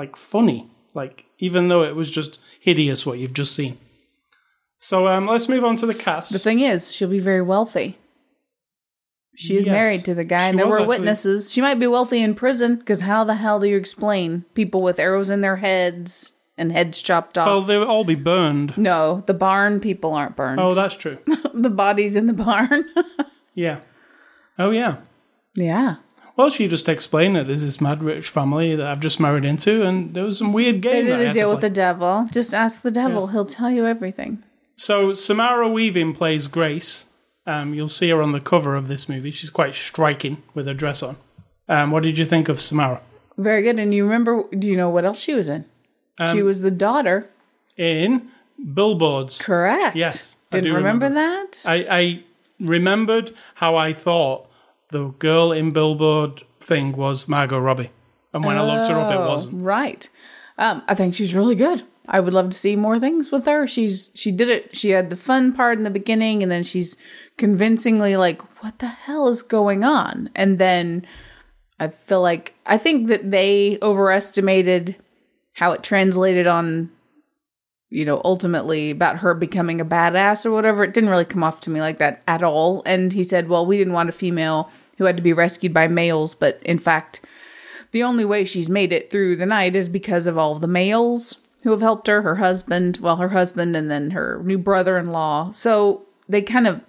[0.01, 3.77] like funny, like even though it was just hideous what you've just seen.
[4.79, 6.33] So um, let's move on to the cast.
[6.33, 7.99] The thing is, she'll be very wealthy.
[9.37, 9.73] She is Yes.
[9.73, 11.53] married to the guy, She and there were actually- witnesses.
[11.53, 14.99] She might be wealthy in prison, because how the hell do you explain people with
[14.99, 17.47] arrows in their heads and heads chopped off?
[17.47, 18.77] well, they'll all be burned.
[18.79, 20.61] no, the barn people aren't burned.
[20.61, 21.19] Oh, that's true.
[21.55, 22.85] the bodies in the barn.
[23.53, 23.81] Yeah.
[24.59, 24.99] Oh, yeah.
[25.57, 25.97] yeah.
[26.41, 29.83] Well, she just explained that there's this mad rich family that I've just married into,
[29.83, 31.13] and there was some weird They game.
[31.13, 32.27] I did a deal with the devil.
[32.33, 34.43] Just ask the devil; he'll tell you everything.
[34.75, 37.05] So Samara Weaving plays Grace.
[37.47, 39.31] Um, you'll see her on the cover of this movie.
[39.31, 41.19] She's quite striking with her dress on.
[41.69, 43.03] Um, what did you think of Samara?
[43.37, 43.79] Very good.
[43.79, 44.45] And you remember?
[44.59, 45.67] Do you know what else she was in?
[46.17, 47.29] Um, she was the daughter.
[47.77, 48.31] In
[48.73, 49.43] Billboards.
[49.43, 49.95] Correct.
[49.95, 51.49] Yes, Didn't remember, remember.
[51.53, 51.65] that?
[51.67, 52.25] I, I
[52.59, 54.50] remembered how I thought
[54.91, 57.91] the girl in Billboard thing was Margot Robbie.
[58.33, 59.65] And when I looked her up, it Oh, wasn't.
[59.65, 60.09] Right.
[60.59, 61.83] Um, I think she's really good.
[62.07, 63.67] I would love to see more things with her.
[63.67, 64.77] She's she did it.
[64.77, 66.97] She had the fun part in the beginning, and then she's
[67.39, 71.07] convincingly like, "What the hell is going on?" And then
[71.79, 74.97] I feel like I think that they overestimated
[75.55, 76.91] how it translated on,
[77.91, 80.85] you know, ultimately about her becoming a badass or whatever.
[80.85, 82.83] It didn't really come off to me like that at all.
[82.87, 85.89] And he said, "Well, we didn't want a female who had to be rescued by
[85.89, 87.21] males, but in fact."
[87.93, 91.37] the only way she's made it through the night is because of all the males
[91.63, 96.03] who have helped her her husband well her husband and then her new brother-in-law so
[96.29, 96.81] they kind of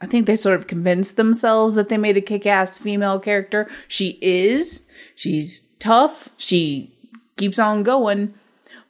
[0.00, 4.18] i think they sort of convinced themselves that they made a kick-ass female character she
[4.20, 6.92] is she's tough she
[7.36, 8.34] keeps on going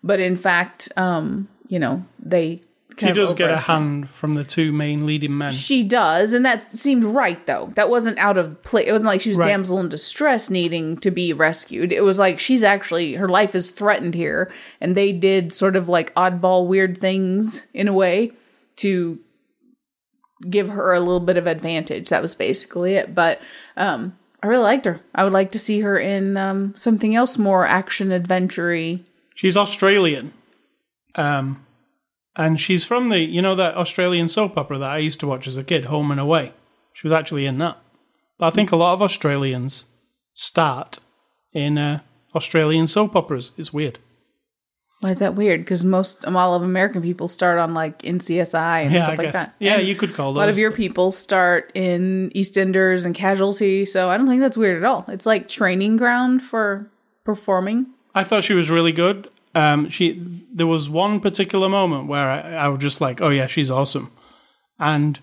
[0.02, 2.62] but in fact um you know they
[2.98, 5.50] She does get a hand from the two main leading men.
[5.52, 7.70] she does, and that seemed right though.
[7.76, 8.88] That wasn't out of place.
[8.88, 9.46] It wasn't like she was Right.
[9.48, 11.92] damsel in distress needing to be rescued.
[11.92, 14.50] It was like she's actually her life is threatened here,
[14.80, 18.32] and they did sort of like oddball weird things in a way
[18.76, 19.18] to
[20.48, 22.08] give her a little bit of advantage.
[22.10, 23.14] That was basically it.
[23.14, 23.40] But
[23.76, 25.00] um I really liked her.
[25.14, 28.98] I would like to see her in um something else more action adventure
[29.34, 30.32] She's Australian.
[31.18, 31.66] Um,
[32.36, 35.46] and she's from the, you know, that Australian soap opera that I used to watch
[35.46, 36.52] as a kid, Home and Away.
[36.92, 37.76] She was actually in that.
[38.38, 39.86] But I think a lot of Australians
[40.34, 40.98] start
[41.52, 42.00] in uh,
[42.36, 43.50] Australian soap operas.
[43.56, 43.98] It's weird.
[45.00, 45.60] Why is that weird?
[45.60, 49.14] Because most um, all of American people start on like NCSI and Yeah, stuff I
[49.14, 49.34] like guess.
[49.34, 49.54] that.
[49.58, 53.84] Yeah, And you could call A lot of your people start in EastEnders and Casualty,
[53.84, 55.04] so I don't think that's weird at all.
[55.08, 56.90] It's like training ground for
[57.24, 57.86] performing.
[58.14, 59.30] I thought she was really good.
[59.54, 60.20] Um, she
[60.52, 64.10] there was one particular moment where I, I was just like, oh yeah, she's awesome,
[64.78, 65.20] and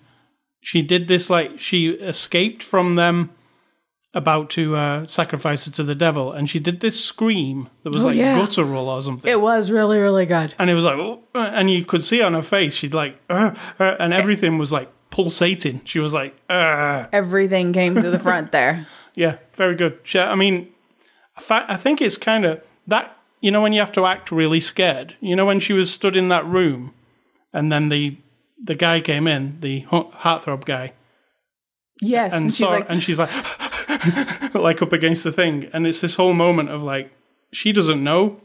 [0.61, 3.29] she did this like she escaped from them
[4.13, 8.03] about to uh, sacrifice her to the devil, and she did this scream that was
[8.03, 8.35] Oh, like yeah.
[8.39, 9.29] guttural or something.
[9.29, 10.55] It was really, really good.
[10.57, 13.53] and it was like, "Oh," and you could see on her face, she'd like, uh,
[13.79, 15.81] uh, and everything was like pulsating.
[15.85, 17.07] She was like, uh.
[17.11, 18.87] Everything came to the front there.
[19.17, 19.99] Yeah, very good.
[20.03, 20.73] She, I mean,
[21.37, 23.14] I, fa- I think it's kind of that.
[23.45, 25.15] You know, when you have to act really scared.
[25.21, 26.93] You know, when she was stood in that room,
[27.53, 28.17] and then the
[28.63, 30.93] the guy came in, the heartthrob guy,
[32.01, 33.29] Yes, and, and, she's saw, like, and she's like,
[34.55, 37.11] like up against the thing, and it's this whole moment of like,
[37.53, 38.41] she doesn't know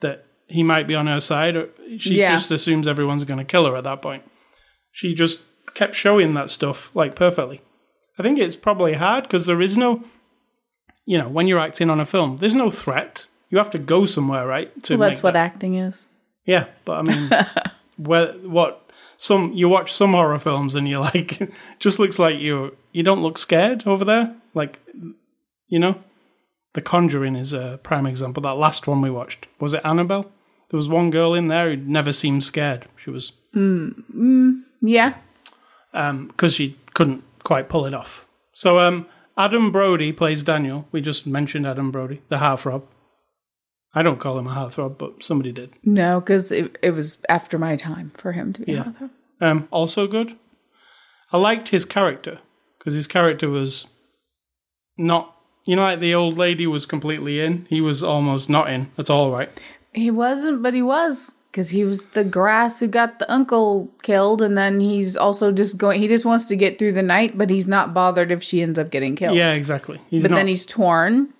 [0.00, 1.56] that he might be on her side.
[1.56, 2.32] Or she Yeah.
[2.32, 4.22] just assumes everyone's going to kill her at that point.
[4.92, 5.40] She just
[5.74, 7.62] kept showing that stuff like perfectly.
[8.18, 10.04] I think it's probably hard because there is no,
[11.06, 13.26] you know, when you're acting on a film, there's no threat.
[13.56, 14.70] You have to go somewhere, right?
[14.82, 16.08] To well, that's what that- acting is.
[16.44, 17.30] yeah, but I mean,
[17.96, 22.76] where what some you watch some horror films and you're like, just looks like you
[22.92, 24.78] you don't look scared over there, like
[25.68, 25.94] you know.
[26.74, 28.42] The Conjuring is a prime example.
[28.42, 30.30] That last one we watched was it Annabelle?
[30.68, 32.84] There was one girl in there who never seemed scared.
[32.96, 35.14] She was hmm, hmm, Yeah.
[35.94, 38.26] Um, because she couldn't quite pull it off.
[38.52, 39.06] So um,
[39.38, 40.86] Adam Brody plays Daniel.
[40.92, 42.82] We just mentioned Adam Brody, the heartthrob.
[43.96, 45.72] I don't call him a heartthrob, but somebody did.
[45.82, 48.92] No, because it, it was after my time for him to be Yeah.
[49.40, 50.36] Um, also good.
[51.32, 52.40] I liked his character
[52.78, 53.86] because his character was
[54.98, 57.66] not, you know, like the old lady was completely in.
[57.70, 59.48] He was almost not in at all, right?
[59.94, 61.34] He wasn't, but he was.
[61.50, 65.78] Because he was the grass who got the uncle killed, and then he's also just
[65.78, 65.98] going.
[66.02, 68.78] He just wants to get through the night, but he's not bothered if she ends
[68.78, 69.38] up getting killed.
[69.38, 69.98] Yeah, exactly.
[70.10, 71.32] He's but not, then he's torn,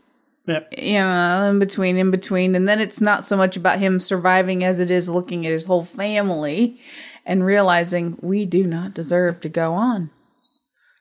[0.47, 0.75] Yep.
[0.79, 2.55] you know, in between, in between.
[2.55, 5.65] And then it's not so much about him surviving as it is looking at his
[5.65, 6.79] whole family
[7.25, 10.11] and realizing we do not deserve to go on.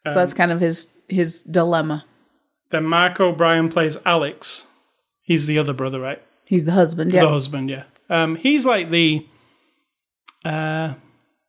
[0.07, 2.05] So Um, that's kind of his his dilemma.
[2.71, 4.65] Then Mark O'Brien plays Alex.
[5.21, 6.21] He's the other brother, right?
[6.47, 7.21] He's the husband, yeah.
[7.21, 7.83] The husband, yeah.
[8.09, 9.25] Um, he's like the.
[10.43, 10.93] Uh,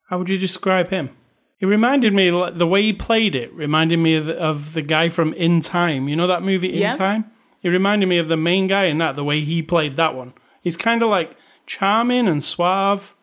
[0.09, 1.09] how would you describe him?
[1.57, 5.09] He reminded me the way he played it reminded me of the, of the guy
[5.09, 6.07] from In Time.
[6.07, 6.91] You know that movie In Yeah.
[6.93, 7.25] Time?
[7.67, 9.17] He reminded me of the main guy in that.
[9.17, 10.31] The way he played that one.
[10.61, 13.13] He's kind of like charming and suave,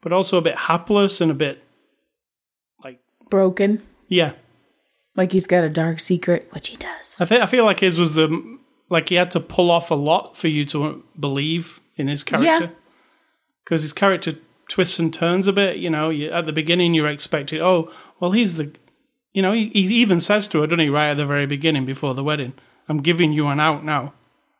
[0.00, 1.62] but also a bit hapless and a bit
[2.82, 3.82] like Broken.
[4.08, 4.32] yeah.
[5.14, 7.20] Like he's got a dark secret, which he does.
[7.20, 9.94] I think I feel like his was the like he had to pull off a
[9.94, 12.72] lot for you to believe in his character.
[13.62, 14.36] Because his character
[14.70, 15.76] twists and turns a bit.
[15.76, 18.72] You know, you, at the beginning you're expecting, oh, well, he's the,
[19.34, 21.84] you know, he, he even says to her, doesn't he, right at the very beginning
[21.84, 22.54] before the wedding,
[22.88, 24.12] "I'm giving you an out now."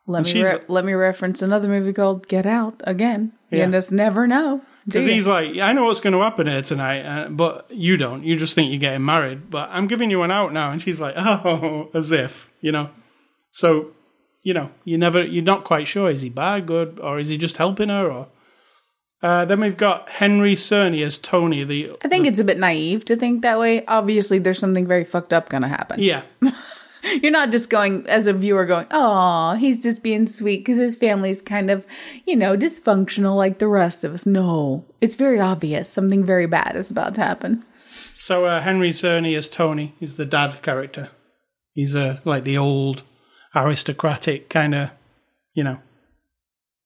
[0.07, 3.33] Let me re- let me reference another movie called Get Out again.
[3.51, 3.67] Yeah.
[3.67, 4.63] You just never know.
[4.85, 8.25] Because he's like, I know what's going to happen here tonight, uh, but you don't.
[8.25, 9.49] You just think you're getting married.
[9.49, 10.73] But I'm giving you an out now.
[10.73, 12.91] And she's like, oh, as if, you know.
[13.53, 13.93] So,
[14.43, 16.11] you know, you never, you're not quite sure.
[16.11, 18.11] Is he bad, good, or is he just helping her?
[18.11, 18.27] Or
[19.23, 21.63] uh, then we've got Henry Czerny as Tony.
[21.63, 23.87] The I think it's a bit naive to think that way.
[23.87, 26.01] Obviously, there's something very fucked up going to happen.
[26.01, 26.23] yeah,
[27.23, 30.97] You're not just going, as a viewer, going, oh, he's just being sweet because his
[30.97, 31.87] family's kind of,
[32.27, 34.25] you know, dysfunctional like the rest of us.
[34.27, 35.89] No, it's very obvious.
[35.89, 37.65] Something very bad is about to happen.
[38.15, 39.95] So uh, Henry Czerny as Tony.
[40.01, 41.11] is the dad character.
[41.75, 43.03] He's uh, like the old
[43.55, 44.91] aristocratic kind of,
[45.55, 45.79] you know,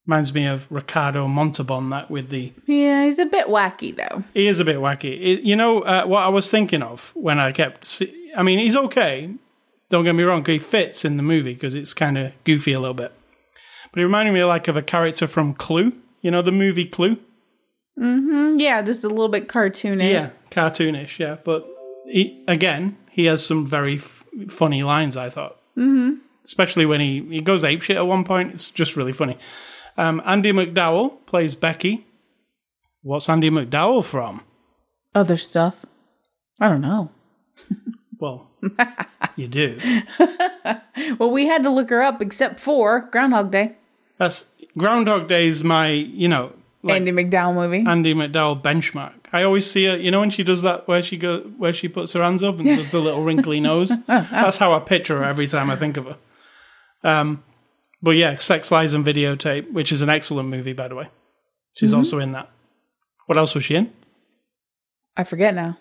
[0.05, 1.89] reminds me of Ricardo Montalban.
[1.89, 4.23] That with the Yeah, he's a bit wacky, though.
[4.33, 5.19] he is a bit wacky.
[5.21, 7.85] It- you know uh, what I was thinking of when I kept.
[7.85, 9.29] See- I mean, he's okay.
[9.89, 10.43] Don't get me wrong.
[10.43, 13.13] He fits in the movie because it's kind of goofy a little bit.
[13.91, 15.93] But he reminded me like of a character from Clue.
[16.21, 17.17] You know the movie Clue.
[17.97, 20.09] Yeah, just a little bit cartoonish.
[20.09, 21.19] Yeah, cartoonish.
[21.19, 21.67] Yeah, but
[22.05, 25.15] he, again, he has some very f- funny lines.
[25.17, 26.15] I thought, mm-hmm.
[26.43, 28.53] especially when he he goes apeshit at one point.
[28.53, 29.37] It's just really funny.
[29.97, 32.05] Um, Andie MacDowell plays Becky.
[33.01, 34.41] What's Andie MacDowell from?
[35.15, 35.85] Other stuff.
[36.59, 37.11] I don't know.
[38.19, 38.49] Well,
[39.37, 39.79] you do.
[41.19, 43.75] Well, we had to look her up except for Groundhog Day.
[44.17, 47.85] That's Groundhog Day is my you know like Andie MacDowell movie.
[47.87, 49.13] Andie MacDowell benchmark.
[49.31, 49.95] I always see her.
[49.95, 52.57] You know when she does that where she go where she puts her hands up
[52.59, 53.91] and does the little wrinkly nose.
[54.07, 56.17] That's how I picture her every time I think of her.
[57.03, 57.43] Um,
[58.01, 61.07] but yeah, Sex Lies and Videotape, which is an excellent movie by the way.
[61.75, 62.49] She's also in that.
[63.27, 63.93] What else was she in?
[65.15, 65.77] I forget now.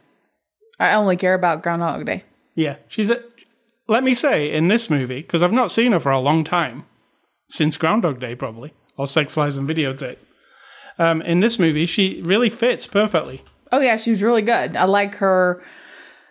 [0.78, 2.24] I only care about Groundhog Day.
[2.54, 3.22] Yeah, she's a.
[3.88, 6.84] Let me say in this movie because I've not seen her for a long time,
[7.48, 10.18] since Groundhog Day probably or Sex Lies and Videotape.
[10.98, 13.42] Um, in this movie, she really fits perfectly.
[13.70, 14.76] Oh yeah, she was really good.
[14.76, 15.62] I like her.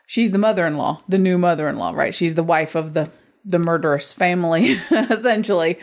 [0.08, 2.14] She's the mother-in-law, the new mother-in-law, right?
[2.14, 3.12] She's the wife of the
[3.43, 5.78] the murderous family, essentially.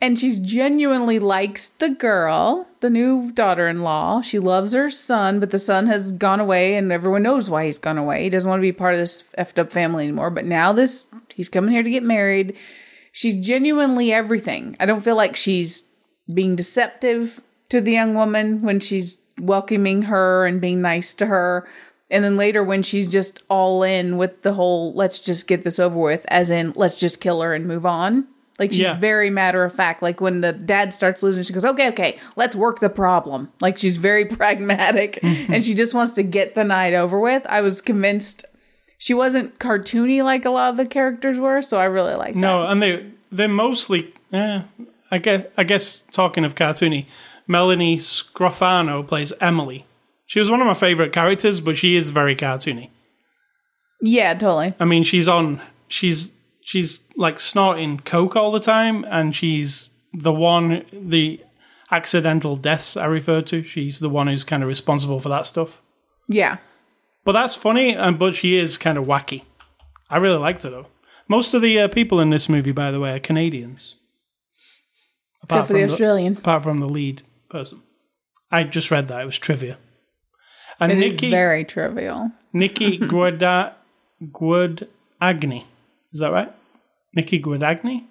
[0.00, 4.20] And she's genuinely likes the girl, the new daughter-in-law.
[4.20, 7.78] She loves her son, but the son has gone away, and everyone knows why he's
[7.78, 8.22] gone away.
[8.22, 10.30] He doesn't want to be part of this effed up family anymore.
[10.30, 12.56] But now this, he's coming here to get married.
[13.10, 14.76] She's genuinely everything.
[14.78, 15.84] I don't feel like she's
[16.32, 17.40] being deceptive
[17.70, 21.68] to the young woman when she's welcoming her and being nice to her.
[22.10, 25.78] And then later when she's just all in with the whole let's just get this
[25.78, 28.28] over with, as in let's just kill her and move on.
[28.58, 28.98] Like she's Yeah.
[28.98, 30.02] very matter of fact.
[30.02, 33.52] Like when the dad starts losing, she goes, Okay, okay, let's work the problem.
[33.60, 37.46] Like she's very pragmatic and she just wants to get the night over with.
[37.48, 38.44] I was convinced
[38.98, 42.40] she wasn't cartoony like a lot of the characters were, so I really like that.
[42.40, 44.12] No, and they they're mostly.
[44.32, 44.62] Eh,
[45.10, 47.06] I guess I guess talking of cartoony,
[47.46, 49.86] Melanie Scrofano plays Emily.
[50.26, 52.90] She was one of my favorite characters, but she is very cartoony.
[54.02, 54.74] Yeah, totally.
[54.78, 55.60] I mean, she's on.
[55.88, 56.32] She's
[56.68, 61.40] she's like snorting coke all the time, and she's the one the
[61.90, 63.62] accidental deaths I refer to.
[63.62, 65.80] She's the one who's kind of responsible for that stuff.
[66.28, 66.58] Yeah.
[67.24, 69.44] But that's funny, and but she is kind of wacky.
[70.10, 70.86] I really liked her though.
[71.26, 73.96] Most of the uh, people in this movie, by the way, are Canadians.
[75.42, 76.36] Apart Except for the Australian.
[76.36, 77.82] apart from the lead person.
[78.50, 79.78] I just read that; it was trivia.
[80.80, 82.30] And It is Nicky very trivial.
[82.52, 83.74] Nicky Guada
[84.22, 85.64] Guadagni,
[86.12, 86.52] is that right?
[87.18, 88.04] Nicky Guadagni.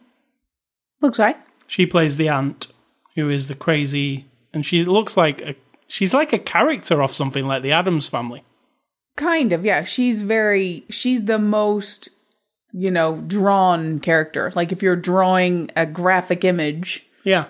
[1.01, 1.37] Looks right.
[1.65, 2.67] She plays the aunt,
[3.15, 5.55] who is the crazy, and she looks like a
[5.87, 8.43] she's like a character off something like the Addams Family.
[9.15, 9.83] Kind of, yeah.
[9.83, 12.09] She's very she's the most,
[12.73, 14.51] you know, drawn character.
[14.57, 17.45] Like if you're drawing a graphic image, Yeah,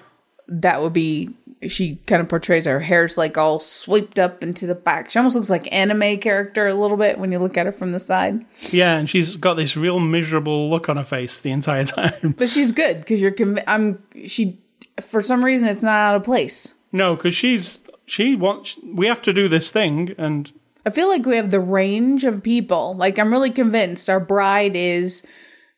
[0.48, 1.30] that would be
[1.68, 5.10] she kind of portrays her hair's like all swept up into the back.
[5.10, 7.92] She almost looks like anime character a little bit when you look at her from
[7.94, 8.46] the side.
[8.72, 12.36] yeah, and she's got this real miserable look on her face the entire time.
[12.38, 14.60] But she's good because you're conv- I'm she
[15.02, 16.74] for some reason it's not out of place.
[16.92, 20.52] no, because she's she wants we have to do this thing, and
[20.86, 22.94] I feel like we have the range of people.
[22.96, 25.26] Like I'm really convinced our bride is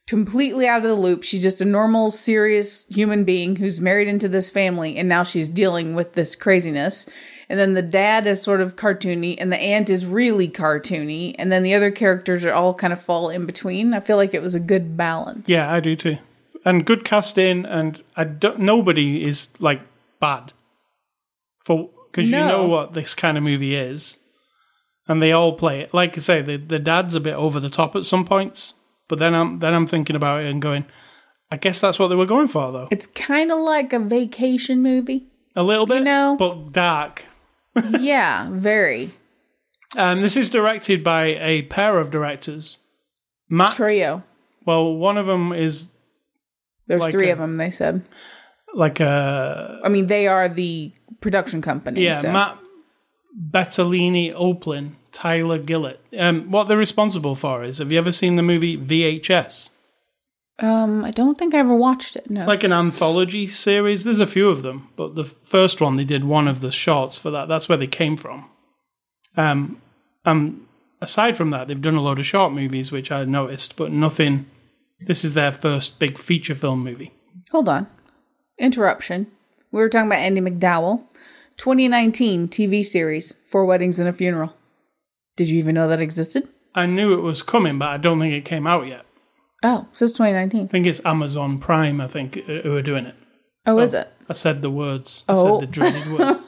[0.09, 1.21] completely out of the loop.
[1.21, 5.47] She's just a normal, serious human being who's married into this family, and now she's
[5.47, 7.07] dealing with this craziness.
[7.47, 11.51] And then the dad is sort of cartoony, and the aunt is really cartoony, and
[11.51, 13.93] then the other characters are all kind of fall in between.
[13.93, 15.47] I feel like it was a good balance.
[15.47, 16.17] yeah, I do too.
[16.65, 19.81] And good casting, and I don't, nobody is like
[20.19, 20.53] bad
[21.63, 24.17] for because you know what this kind of movie is,
[25.07, 25.93] and they all play it.
[25.93, 28.73] Like I say, the the dad's a bit over the top at some points,
[29.09, 30.85] but then I'm then I'm thinking about it and going,
[31.51, 34.81] I guess that's what they were going for though, It's kind of like a vacation
[34.81, 35.27] movie.
[35.55, 36.35] a little bit, you know?
[36.39, 37.25] but dark.
[37.99, 39.11] yeah, very.
[39.97, 42.77] Um, this is directed by a pair of directors.
[43.49, 43.71] Matt.
[43.73, 44.23] Trio.
[44.65, 45.91] Well, one of them is
[46.87, 48.03] There's Like three a- of them, they said.
[48.75, 50.91] like a I mean, they are the
[51.21, 52.03] production company.
[52.03, 52.31] yeah so.
[52.31, 52.57] Matt
[53.37, 55.99] Bettinelli-Olpin, Tyler Gillett.
[56.17, 59.69] Um, what they're responsible for is have you ever seen the movie VHS?
[60.61, 62.29] Um, I don't think I ever watched it.
[62.29, 62.41] No.
[62.41, 64.03] It's like an anthology series.
[64.03, 67.17] There's a few of them, but the first one they did one of the shorts
[67.17, 67.47] for that.
[67.47, 68.49] That's where they came from.
[69.37, 69.81] Um,
[70.25, 70.67] um,
[71.01, 74.47] aside from that, they've done a load of short movies, which I noticed, but nothing.
[75.07, 77.13] This is their first big feature film movie.
[77.51, 77.87] Hold on.
[78.57, 79.27] Interruption.
[79.71, 81.03] We were talking about Andie MacDowell.
[81.59, 84.53] 2019 TV series, Four Weddings and a Funeral.
[85.35, 86.47] Did you even know that existed?
[86.73, 89.05] I knew it was coming, but I don't think it came out yet.
[89.61, 90.65] Oh, since 2019.
[90.65, 91.99] I think it's Amazon Prime.
[91.99, 93.15] I think uh, who are doing it.
[93.65, 94.07] Oh, is it?
[94.29, 95.25] I said the words.
[95.27, 95.59] I Oh.
[95.59, 96.39] said the dreaded words.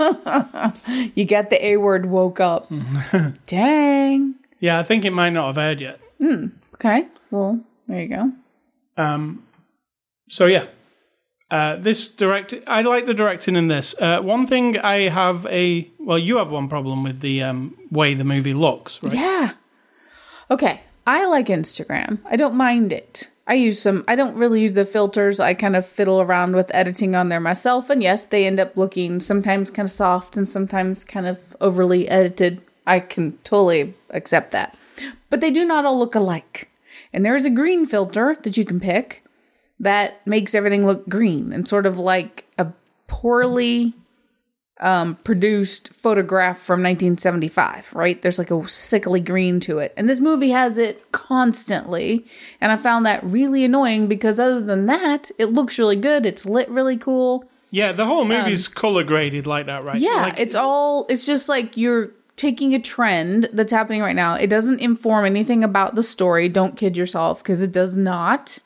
[1.15, 2.71] You got the A word woke up.
[3.47, 4.35] Dang.
[4.59, 5.99] Yeah, I think it might not have aired yet.
[6.75, 7.07] Okay.
[7.31, 8.31] Well, there you go.
[8.97, 9.43] Um,
[10.29, 10.65] so yeah,
[11.51, 12.53] uh, this direct.
[12.65, 13.93] I like the directing in this.
[13.99, 18.13] Uh, one thing I have a well, you have one problem with the um, way
[18.13, 19.13] the movie looks, right?
[19.13, 19.51] Yeah.
[20.49, 20.81] Okay.
[21.05, 22.19] I like Instagram.
[22.25, 23.29] I don't mind it.
[23.47, 25.39] I use some, I don't really use the filters.
[25.39, 27.89] I kind of fiddle around with editing on there myself.
[27.89, 32.07] And yes, they end up looking sometimes kind of soft and sometimes kind of overly
[32.07, 32.61] edited.
[32.85, 34.77] I can totally accept that.
[35.29, 36.69] But they do not all look alike.
[37.11, 39.23] And there is a green filter that you can pick
[39.81, 42.67] that makes everything look green and sort of like a
[43.07, 43.93] poorly
[44.79, 48.21] um, produced photograph from 1975, right?
[48.21, 49.93] There's like a sickly green to it.
[49.97, 52.25] And this movie has it constantly.
[52.59, 56.25] And I found that really annoying because other than that, it looks really good.
[56.25, 57.45] It's lit really cool.
[57.71, 59.95] Yeah, the whole movie's color graded like that, right?
[59.95, 64.15] Um, Yeah, Like, it's all, it's just like you're taking a trend that's happening right
[64.15, 64.35] now.
[64.35, 66.49] It doesn't inform anything about the story.
[66.49, 68.59] Don't kid yourself because it does not.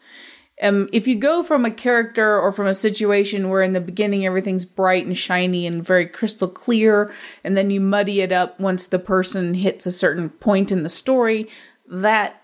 [0.61, 4.25] Um, if you go from a character or from a situation where in the beginning
[4.25, 8.85] everything's bright and shiny and very crystal clear, and then you muddy it up once
[8.85, 11.49] the person hits a certain point in the story,
[11.87, 12.41] that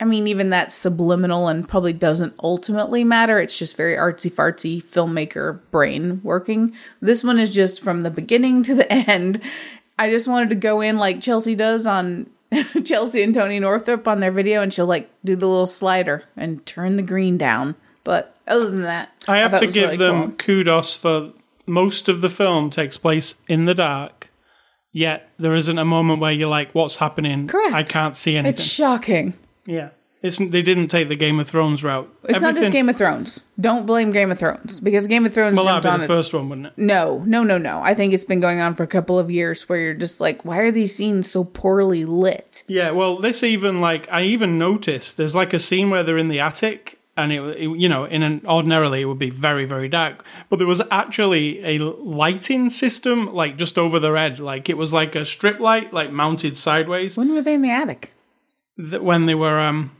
[0.00, 3.38] I mean, even that's subliminal and probably doesn't ultimately matter.
[3.38, 6.74] It's just very artsy fartsy filmmaker brain working.
[7.00, 9.40] This one is just from the beginning to the end.
[10.00, 12.28] I just wanted to go in like Chelsea does on
[12.84, 16.64] Chelsea and Tony Northrup on their video, and she'll like do the little slider and
[16.66, 17.74] turn the green down.
[18.04, 20.36] But other than that, I have thought to give really them cool.
[20.36, 21.32] kudos for
[21.66, 24.30] most of the film takes place in the dark.
[24.92, 27.74] Yet there isn't a moment where you're like, "What's happening?" Correct.
[27.74, 28.52] I can't see anything.
[28.54, 29.34] It's shocking.
[29.64, 29.90] yeah,
[30.22, 32.08] it's they didn't take the Game of Thrones route.
[32.28, 33.44] It's not just Game of Thrones.
[33.60, 36.08] Don't blame Game of Thrones because Game of Thrones Well, that'd on be it.
[36.08, 36.72] the first one, wouldn't it?
[36.76, 37.80] No, no, no, no.
[37.82, 40.44] I think it's been going on for a couple of years where you're just like,
[40.44, 42.62] why are these scenes so poorly lit?
[42.68, 46.28] Yeah, well, this even like I even noticed there's like a scene where they're in
[46.28, 49.88] the attic, and it, it- you know, in an ordinarily it would be very very
[49.88, 54.78] dark, but there was actually a lighting system like just over their head, like it
[54.78, 57.16] was like a strip light like mounted sideways.
[57.18, 58.12] When were they in the attic?
[58.78, 59.90] That when they were um,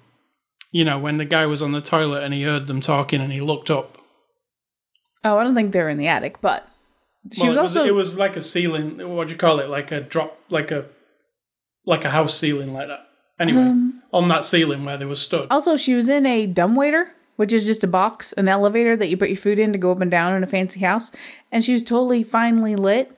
[0.72, 3.32] you know, when the guy was on the toilet and he heard them talking and
[3.32, 3.98] he looked up.
[5.24, 6.66] Oh, I don't think they're in the attic, but
[7.30, 8.98] she Well, was it also it was like a ceiling.
[9.14, 9.68] What do you call it?
[9.68, 10.86] Like a drop, like a
[11.86, 13.06] like a house ceiling, like that.
[13.38, 15.46] Anyway, Um, on that ceiling where they were stood.
[15.50, 19.16] also she was in a dumbwaiter, which is just a box, an elevator that you
[19.16, 21.12] put your food in to go up and down in a fancy house,
[21.52, 23.16] and she was totally finely lit.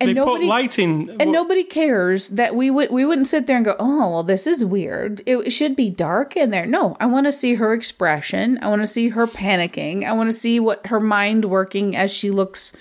[0.00, 1.16] And they nobody put lighting.
[1.20, 4.46] and nobody cares that we would we wouldn't sit there and go, oh well, this
[4.46, 5.22] is weird.
[5.24, 6.66] It, it should be dark in there.
[6.66, 8.58] No, I want to see her expression.
[8.60, 10.04] I want to see her panicking.
[10.04, 12.72] I want to see what her mind working as she looks.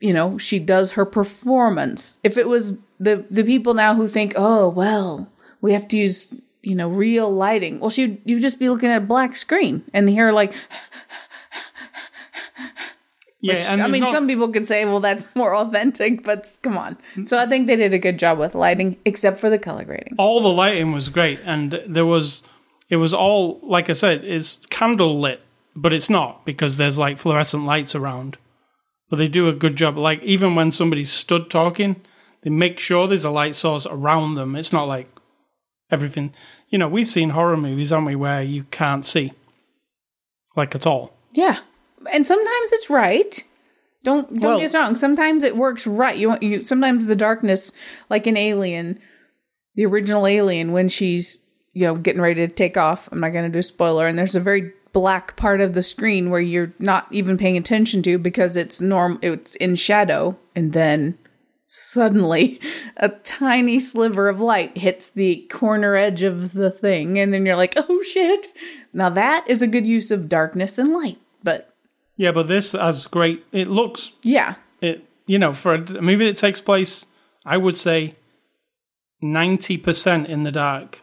[0.00, 2.18] You know, she does her performance.
[2.24, 6.32] If it was the the people now who think, oh well, we have to use
[6.62, 7.80] you know real lighting.
[7.80, 10.54] Well, she you'd just be looking at a black screen and hear like.
[13.44, 16.76] Yeah, and I mean, not- some people could say, well, that's more authentic, but come
[16.78, 16.96] on.
[17.24, 20.14] So I think they did a good job with lighting, except for the color grading.
[20.18, 22.42] all the lighting was great, and there was
[22.88, 25.40] it was all like I said, is candle lit,
[25.76, 28.38] but it's not because there's like fluorescent lights around.
[29.10, 29.98] But they do a good job.
[29.98, 32.00] Like even when somebody's stood talking,
[32.42, 34.56] they make sure there's a light source around them.
[34.56, 35.08] It's not like
[35.90, 36.32] everything.
[36.70, 39.32] You know, we've seen horror movies, haven't we, where you can't see,
[40.56, 41.12] like at all.
[41.32, 41.58] Yeah,
[42.12, 43.42] and sometimes it's right.
[44.02, 44.96] Don't don't Well- get wrong.
[44.96, 46.16] Sometimes it works right.
[46.16, 47.72] You you sometimes the darkness,
[48.10, 48.98] like an Alien,
[49.74, 51.40] the original Alien, when she's
[51.72, 53.08] you know getting ready to take off.
[53.10, 55.82] I'm not going to do a spoiler, and there's a very black part of the
[55.82, 59.18] screen where you're not even paying attention to because it's norm.
[59.22, 61.18] It's in shadow, and then
[61.66, 62.60] suddenly
[62.96, 67.56] a tiny sliver of light hits the corner edge of the thing, and then you're
[67.56, 68.48] like, oh shit.
[68.92, 71.18] Now that is a good use of darkness and light.
[71.42, 71.73] But
[72.16, 73.44] Yeah, but this has great.
[73.52, 75.04] It looks yeah, it.
[75.26, 77.06] You know, for a, a movie that takes place,
[77.44, 78.14] I would say
[79.20, 81.00] ninety percent in the dark.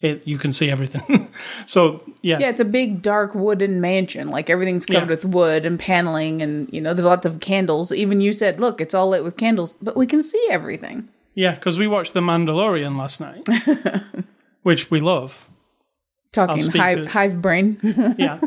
[0.00, 1.28] It you can see everything.
[1.66, 4.28] so yeah, yeah, it's a big dark wooden mansion.
[4.28, 5.14] Like everything's covered Yeah.
[5.16, 7.90] with wood and paneling, and you know, there's lots of candles.
[7.92, 11.08] Even you said, look, it's all lit with candles, but we can see everything.
[11.34, 13.48] yeah, because we watched The Mandalorian last night,
[14.62, 15.47] which we love.
[16.32, 17.78] Talking hive, to- hive brain.
[18.18, 18.40] Yeah,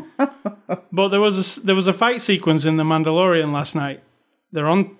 [0.92, 4.02] but there was a, there was a fight sequence in The Mandalorian last night.
[4.52, 4.96] They're on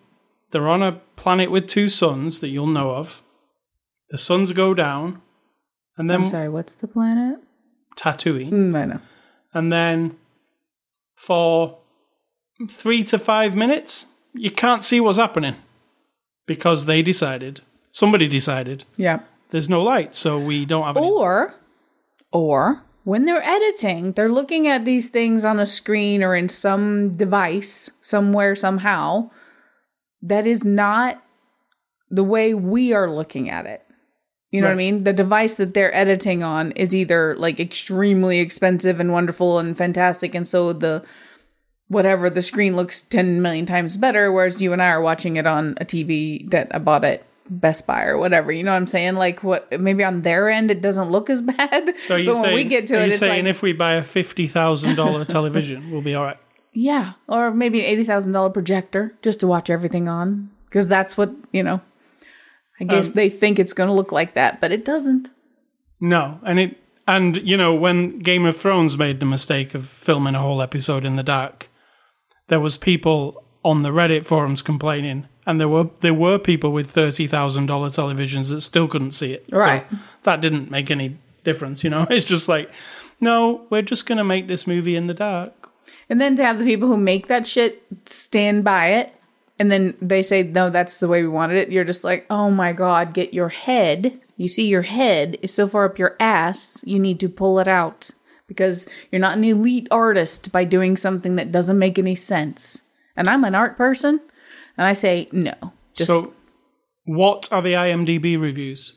[0.50, 3.22] they're on a planet with two suns that you'll know of.
[4.10, 5.22] The suns go down,
[5.96, 7.38] and then I'm sorry, what's the planet?
[7.96, 8.50] Tatooine.
[8.50, 9.00] Mm, I know.
[9.54, 10.16] and then
[11.14, 11.78] for
[12.68, 15.56] three to five minutes, you can't see what's happening
[16.46, 17.60] because they decided,
[17.92, 19.20] somebody decided, Yeah.
[19.50, 21.08] there's no light, so we don't have any.
[21.08, 21.54] Or,
[22.32, 27.12] or when they're editing, they're looking at these things on a screen or in some
[27.12, 29.30] device somewhere somehow
[30.22, 31.22] that is not
[32.10, 33.82] the way we are looking at it.
[34.50, 35.04] You know what I mean?
[35.04, 40.34] The device that they're editing on is either like extremely expensive and wonderful and fantastic,
[40.34, 41.02] and so the
[41.88, 45.46] whatever the screen looks 10 million times better, whereas you and I are watching it
[45.46, 48.52] on a TV that I bought at Best Buy or whatever.
[48.52, 49.14] You know what I'm saying?
[49.14, 52.44] Like, what maybe on their end it doesn't look as bad, So but you're when
[52.44, 55.90] saying, we get to it, you it's saying like, if we buy a $50,000 television,
[55.90, 56.38] we'll be all right?
[56.74, 61.18] yeah, or maybe an eighty thousand dollar projector just to watch everything on, because that's
[61.18, 61.80] what you know.
[62.80, 65.30] I guess Um, they think it's going to look like that, but it doesn't.
[66.00, 70.34] No, and it and you know when Game of Thrones made the mistake of filming
[70.34, 71.68] a whole episode in the dark,
[72.48, 76.90] there was people on the Reddit forums complaining, and there were there were people with
[76.90, 79.46] thirty thousand dollar televisions that still couldn't see it.
[79.50, 79.84] So Right.
[80.24, 81.82] that didn't make any difference.
[81.84, 82.70] You know, it's just like,
[83.20, 85.52] no, we're just gonna make this movie in the dark.
[86.08, 89.14] And then to have the people who make that shit stand by it,
[89.58, 91.70] and then they say, no, that's the way we wanted it.
[91.70, 94.20] You're just like, oh my God, get your head.
[94.36, 97.68] You see, your head is so far up your ass, you need to pull it
[97.68, 98.10] out
[98.48, 102.82] because you're not an elite artist by doing something that doesn't make any sense.
[103.16, 104.20] And I'm an art person,
[104.76, 105.54] and I say, no.
[105.94, 106.34] Just so,
[107.04, 108.94] what are the IMDb reviews?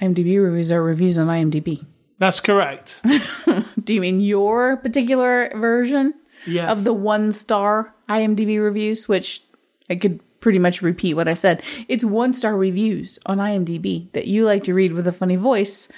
[0.00, 1.84] IMDb reviews are reviews on IMDb.
[2.18, 3.00] That's correct.
[3.84, 6.14] Do you mean your particular version?
[6.46, 6.70] Yes.
[6.70, 9.42] of the one star IMDb reviews, which
[9.90, 11.62] I could pretty much repeat what I said.
[11.86, 15.88] It's one star reviews on IMDb that you like to read with a funny voice.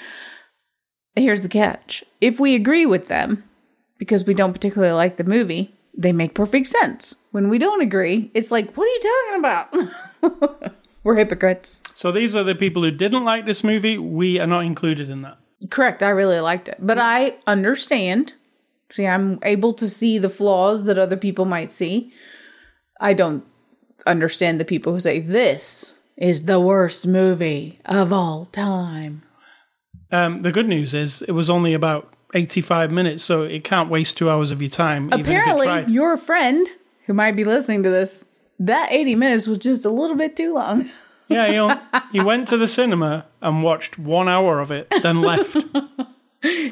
[1.14, 3.44] Here's the catch if we agree with them,
[3.98, 7.16] because we don't particularly like the movie, they make perfect sense.
[7.30, 10.72] When we don't agree, it's like, what are you talking about?
[11.04, 11.80] We're hypocrites.
[11.94, 13.98] so these are the people who didn't like this movie.
[13.98, 15.38] We are not included in that.
[15.70, 16.02] Correct.
[16.02, 16.76] I really liked it.
[16.78, 18.34] But I understand.
[18.90, 22.12] See, I'm able to see the flaws that other people might see.
[23.00, 23.44] I don't
[24.06, 29.22] understand the people who say this is the worst movie of all time.
[30.12, 34.16] Um, the good news is it was only about 85 minutes, so it can't waste
[34.16, 35.06] two hours of your time.
[35.08, 36.66] even if Apparently, your friend
[37.06, 38.24] who might be listening to this,
[38.58, 40.88] that 80 minutes was just a little bit too long.
[41.28, 41.80] yeah, he, on-
[42.12, 45.56] he went to the cinema and watched one hour of it, then left.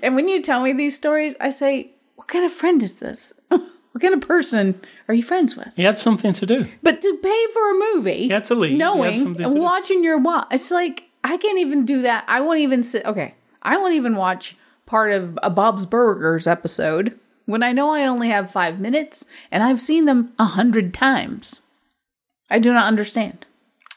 [0.02, 3.32] And when you tell me these stories, I say, what kind of friend is this?
[3.48, 3.62] what
[4.00, 5.68] kind of person are you friends with?
[5.76, 6.66] He had something to do.
[6.82, 8.76] But to pay for a movie, He had to leave.
[8.76, 9.60] Knowing something to and do.
[9.60, 12.24] watching your watch, it's like I can't even do that.
[12.26, 13.04] I won't even sit.
[13.04, 14.56] Okay, I won't even watch
[14.90, 17.16] part of a Bob's Burgers episode
[17.46, 21.60] when I know I only have five minutes and I've seen them a hundred times.
[22.50, 23.46] I do not understand.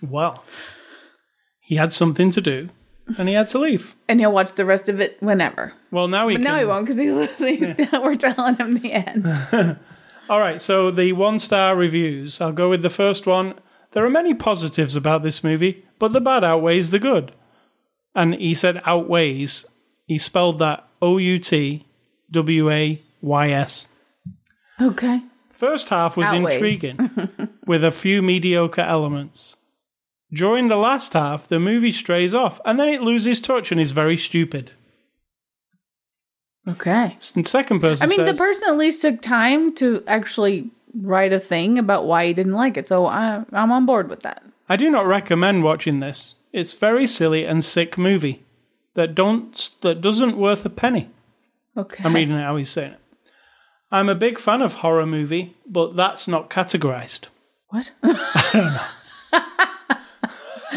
[0.08, 0.44] Well,
[1.62, 2.70] he had something to do,
[3.18, 3.96] and he had to leave.
[4.08, 5.74] And he'll watch the rest of it whenever.
[5.90, 6.52] Well, now he But can.
[6.54, 7.76] now he won't because he's listening.
[7.92, 9.26] We're telling him the end.
[10.30, 12.40] All right, so the one star reviews.
[12.40, 13.56] I'll go with the first one.
[13.94, 17.32] There are many positives about this movie, but the bad outweighs the good.
[18.14, 19.66] And he said outweighs.
[20.06, 21.86] He spelled that O U T
[22.32, 23.88] W A Y S.
[24.82, 25.22] Okay.
[25.52, 26.56] First half was Outweighs.
[26.56, 27.30] intriguing,
[27.68, 29.56] with a few mediocre elements.
[30.34, 33.92] During the last half, the movie strays off, and then it loses touch and is
[33.92, 34.72] very stupid.
[36.68, 37.16] Okay.
[37.20, 41.78] Second person I mean, the person at least took time to actually write a thing
[41.78, 42.88] about why he didn't like it.
[42.88, 44.44] So I, I'm on board with that.
[44.70, 46.36] I do not recommend watching this.
[46.52, 48.44] It's very silly and sick movie
[48.96, 51.10] that don't that doesn't worth a penny.
[51.76, 52.04] Okay.
[52.04, 53.00] I'm reading it how he's saying it.
[53.92, 57.28] I'm a big fan of horror movie, but that's not categorized.
[57.70, 57.92] What?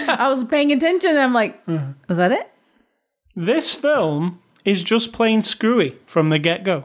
[0.09, 1.93] I was paying attention and I'm like, uh-huh.
[2.09, 2.51] was that it?
[3.35, 6.85] This film is just plain screwy from the get go.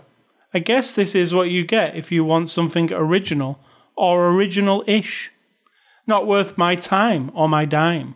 [0.54, 3.60] I guess this is what you get if you want something original
[3.96, 5.32] or original ish.
[6.08, 8.16] Not worth my time or my dime.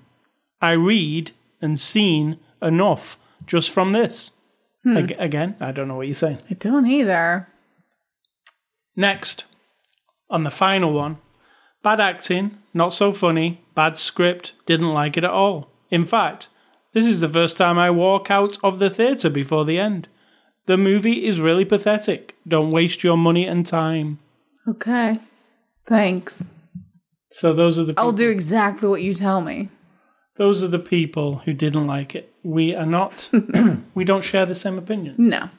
[0.62, 4.32] I read and seen enough just from this.
[4.84, 4.98] Hmm.
[4.98, 6.40] Ag- again, I don't know what you're saying.
[6.50, 7.48] I don't either.
[8.96, 9.46] Next,
[10.30, 11.18] on the final one
[11.86, 15.70] bad acting, not so funny, bad script, didn't like it at all.
[15.92, 16.50] In fact,
[16.94, 20.08] this is the first time I walk out of the theatre before the end.
[20.66, 22.36] The movie is really pathetic.
[22.48, 24.18] Don't waste your money and time.
[24.68, 25.20] Okay.
[25.86, 26.54] Thanks.
[27.30, 29.70] So those are the I'll do exactly what you tell me.
[30.38, 32.34] Those are the people who didn't like it.
[32.44, 33.30] We are not
[33.96, 35.18] we don't share the same opinions.
[35.18, 35.50] No.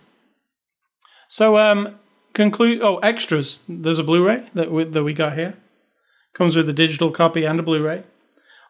[1.29, 1.99] So um
[2.35, 3.59] conclude oh extras.
[3.68, 5.55] There's a Blu-ray that we, that we got here.
[6.35, 8.05] Comes with a digital copy and a Blu-ray.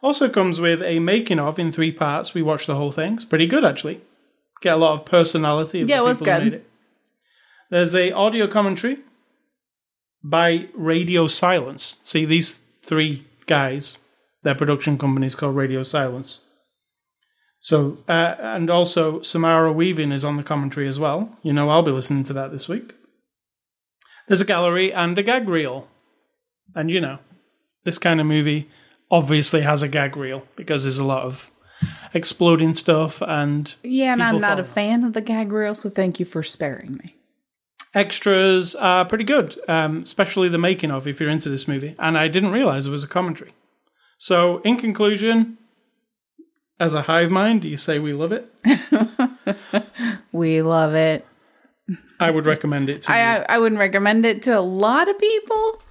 [0.03, 2.35] Also comes with a making of in three parts.
[2.35, 3.15] We watched the whole thing.
[3.15, 4.01] It's pretty good actually.
[4.63, 6.45] Get a lot of personality of Yeah, it was good.
[6.45, 6.67] made it.
[7.71, 8.99] There's a audio commentary
[10.23, 11.99] by Radio Silence.
[12.05, 13.99] See these three guys,
[14.47, 16.39] their production company is called Radio Silence.
[17.59, 21.37] So, uh, and also Samara Weaving is on the commentary as well.
[21.43, 22.95] You know, I'll be listening to that this week.
[24.29, 25.89] There's a gallery and a gag reel.
[26.77, 27.19] And, you know,
[27.83, 28.71] this kind of movie
[29.11, 31.51] obviously has a gag reel because there's a lot of
[32.15, 36.21] exploding stuff and Yeah, and I'm not a fan of the gag reel, so thank
[36.21, 37.17] you for sparing me.
[37.95, 41.97] extras are pretty good, um, especially the making of if you're into this movie.
[41.99, 43.53] And I didn't realize it was a commentary.
[44.19, 45.59] So, in conclusion,
[46.79, 48.53] as a hive mind, do you say we love it.
[50.37, 51.27] We love it.
[52.21, 53.19] I would recommend it to you.
[53.19, 55.83] I I I wouldn't recommend it to a lot of people,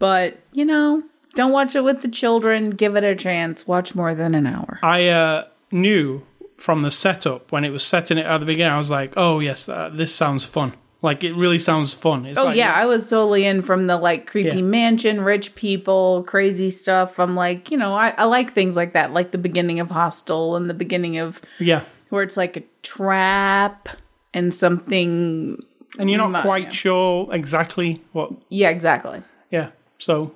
[0.00, 1.04] but you know,
[1.34, 2.70] don't watch it with the children.
[2.70, 3.68] Give it a chance.
[3.68, 4.80] Watch more than an hour.
[4.82, 6.22] I uh, knew
[6.56, 8.72] from the setup when it was setting it at the beginning.
[8.72, 10.72] I was like, "Oh yes, uh, this sounds fun.
[11.02, 13.96] Like it really sounds fun." It's Oh like, yeah, I was totally in from the
[13.96, 14.62] like creepy Yeah.
[14.62, 17.18] mansion, rich people, crazy stuff.
[17.20, 20.56] I'm like, you know, I, I like things like that, like the beginning of Hostel
[20.56, 21.82] and the beginning of yeah.
[22.08, 23.88] where it's like a trap
[24.32, 25.58] and something.
[25.98, 26.70] And you're not Ma- quite yeah.
[26.70, 28.32] sure exactly what.
[28.48, 29.22] Yeah, exactly.
[29.50, 29.70] Yeah.
[29.98, 30.32] So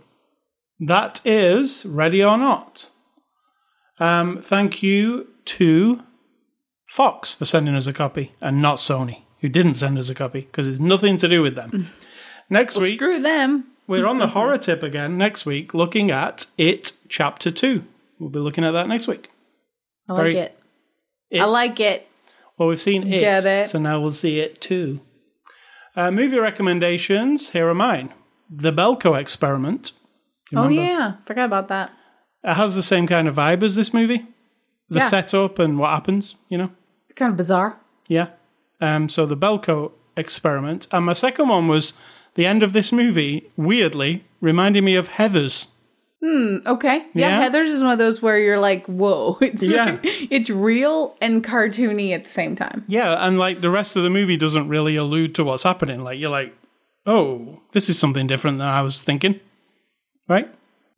[0.78, 2.88] that is ready or not.
[3.98, 6.02] Um, thank you to
[6.86, 10.42] Fox for sending us a copy, and not Sony, who didn't send us a copy
[10.42, 11.88] because it's nothing to do with them.
[12.48, 13.64] Next week, Screw them.
[13.86, 17.84] We're on the horror tip again next week, looking at It Chapter 2.
[18.18, 19.30] We'll be looking at that next week.
[20.08, 20.58] I like Very- it.
[21.30, 22.06] It- I like it.
[22.58, 23.66] Well, we've seen It, Get it.
[23.68, 25.00] so now we'll see It too.
[25.96, 28.12] Uh, movie recommendations, here are mine.
[28.50, 29.92] The Belko Experiment.
[30.54, 31.92] Oh yeah, forgot about that.
[32.42, 34.26] It has the same kind of vibe as this movie.
[34.88, 35.04] The Yeah.
[35.08, 36.70] setup and what happens, you know?
[37.14, 37.78] Kind of bizarre.
[38.08, 38.28] Yeah.
[38.80, 40.86] Um, so the Belko Experiment.
[40.92, 41.92] And my second one was
[42.34, 45.66] the end of this movie, weirdly, reminding me of Heathers.
[46.22, 46.58] Hmm.
[46.66, 47.06] Okay.
[47.14, 47.48] Yeah, Yeah?
[47.48, 49.98] Heathers is one of those where you're like, whoa, it's Yeah.
[50.02, 52.84] it's real and cartoony at the same time.
[52.88, 56.02] Yeah, and like the rest of the movie doesn't really allude to what's happening.
[56.02, 56.54] Like you're like,
[57.06, 59.40] oh, this is something different than I was thinking,
[60.28, 60.48] right?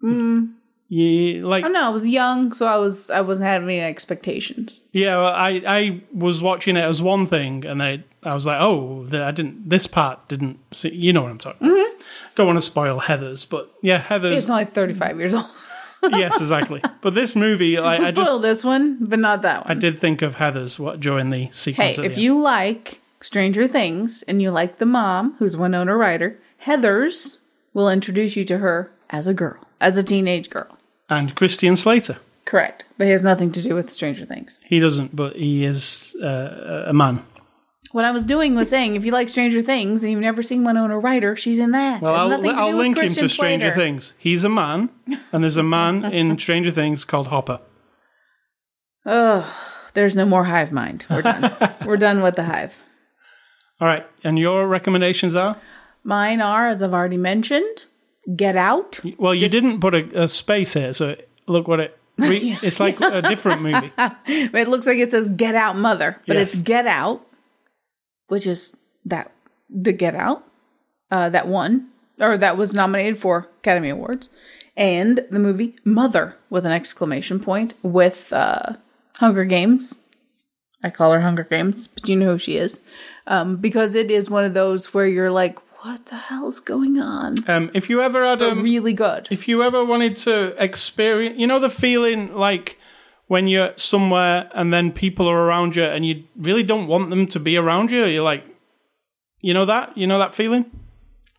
[0.02, 0.54] Mm.
[0.94, 1.86] Yeah, like I don't know.
[1.86, 4.82] I was young, so I was I wasn't having any expectations.
[4.92, 8.60] yeah, well, I I was watching it as one thing, and I I was like,
[8.60, 9.70] oh, the, I didn't.
[9.70, 10.58] This part didn't.
[10.70, 11.66] See, you know what I'm talking.
[11.66, 11.78] about.
[11.78, 12.02] Mm-hmm.
[12.34, 14.36] Don't want to spoil Heathers, but yeah, Heathers.
[14.36, 15.46] It's only 35 years old.
[16.10, 16.82] yes, exactly.
[17.00, 19.74] But this movie, like, We'll I just spoil this one, but not that one.
[19.74, 21.98] I did think of Heathers what during the hey, sequence.
[21.98, 27.38] at if you like Stranger Things and you like the mom, who's Winona Ryder, Heathers
[27.72, 30.76] will introduce you to her as a girl, as a teenage girl.
[31.18, 32.16] And Christian Slater.
[32.44, 34.58] Correct, but he has nothing to do with Stranger Things.
[34.64, 37.24] He doesn't, but he is uh, a man.
[37.92, 40.64] What I was doing was saying, if you like Stranger Things and you've never seen
[40.64, 42.00] Winona Ryder, she's in that.
[42.00, 43.74] Well, There's I'll, nothing to I'll link him to Stranger Slater.
[43.74, 44.14] Things.
[44.18, 44.88] He's a man,
[45.30, 47.60] and there's a man in Stranger Things called Hopper.
[49.04, 49.44] Ugh,
[49.94, 51.04] there's no more hive mind.
[51.10, 51.74] We're done.
[51.86, 52.78] We're done with the hive.
[53.80, 55.56] All right, and your recommendations are?
[56.04, 57.86] Mine are, as I've already mentioned,
[58.36, 59.00] Get Out.
[59.18, 61.16] Well, you didn't put a, a space here, so
[61.46, 61.98] look what it.
[62.18, 63.92] Re- it's like a different movie.
[64.26, 66.54] It looks like it says Get Out Mother, but Yes.
[66.54, 67.26] it's Get Out,
[68.28, 69.32] which is that
[69.68, 70.44] the Get Out
[71.10, 71.88] uh, that won
[72.20, 74.28] or that was nominated for Academy Awards,
[74.76, 78.74] and the movie Mother with an exclamation point with uh,
[79.18, 80.06] Hunger Games.
[80.84, 82.82] I call her Hunger Games, but you know who she is,
[83.26, 87.34] um, because it is one of those where you're like, "What the hell's going on?"
[87.48, 89.28] Um, if you ever had um, really good.
[89.30, 92.78] if you ever wanted to experience, you know, the feeling like
[93.28, 97.26] when you're somewhere and then people are around you and you really don't want them
[97.28, 98.04] to be around you.
[98.04, 98.44] You're like,
[99.40, 99.96] you know that?
[99.96, 100.66] You know that feeling?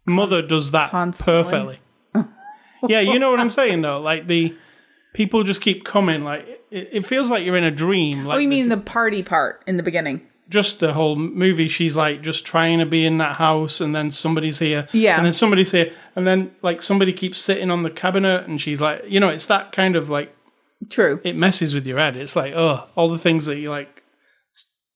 [0.05, 1.77] Mother does that Constantly.
[2.13, 2.25] perfectly.
[2.89, 3.99] yeah, you know what I'm saying though.
[4.01, 4.55] Like the
[5.13, 6.23] people just keep coming.
[6.23, 8.25] Like it, it feels like you're in a dream.
[8.25, 10.27] Like Oh, you the- mean the party part in the beginning?
[10.53, 14.11] Just the whole movie, she's like just trying to be in that house, and then
[14.11, 15.17] somebody's here, Yeah.
[15.17, 18.79] and then somebody's here, and then like somebody keeps sitting on the cabinet, and she's
[18.79, 20.33] like, you know, it's that kind of like
[20.89, 21.19] True.
[21.23, 22.15] it messes with your head.
[22.15, 24.03] It's like, oh, all the things that you like.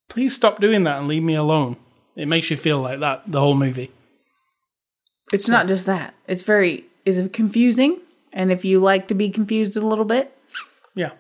[0.09, 1.75] Please stop doing that and leave me alone.
[2.15, 3.91] It makes you feel like that the whole movie.
[5.33, 6.13] It's not just that.
[6.27, 7.99] It's very is confusing,
[8.31, 10.31] and if you like to be confused a little bit,
[10.95, 11.11] Yeah,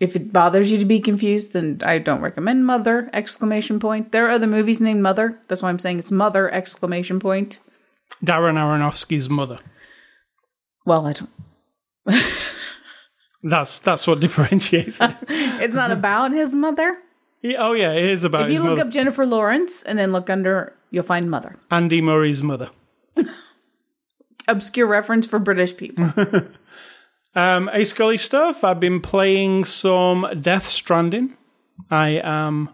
[0.00, 3.10] if it bothers you to be confused, then I don't recommend Mother!
[3.12, 4.12] Exclamation point.
[4.12, 5.38] There are other movies named Mother.
[5.48, 6.52] That's why I'm saying it's Mother!
[6.52, 7.60] Exclamation point.
[8.24, 9.58] Darren Aronofsky's mother.
[10.86, 11.30] Well, I don't.
[13.46, 15.14] That's that's what differentiates it.
[15.28, 16.98] It's not about his mother.
[17.42, 18.82] Yeah, oh yeah, it is about If you look mother.
[18.82, 21.56] up Jennifer Lawrence and then look under, you'll find Mother.
[21.70, 22.70] Andy Murray's mother.
[24.48, 26.10] Obscure reference for British people.
[27.34, 28.62] Um, A Scully stuff.
[28.62, 31.36] I've been playing some Death Stranding.
[31.90, 32.70] I am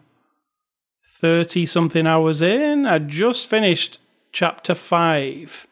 [1.20, 2.86] 30 something hours in.
[2.86, 3.98] I just finished
[4.32, 5.66] chapter 5.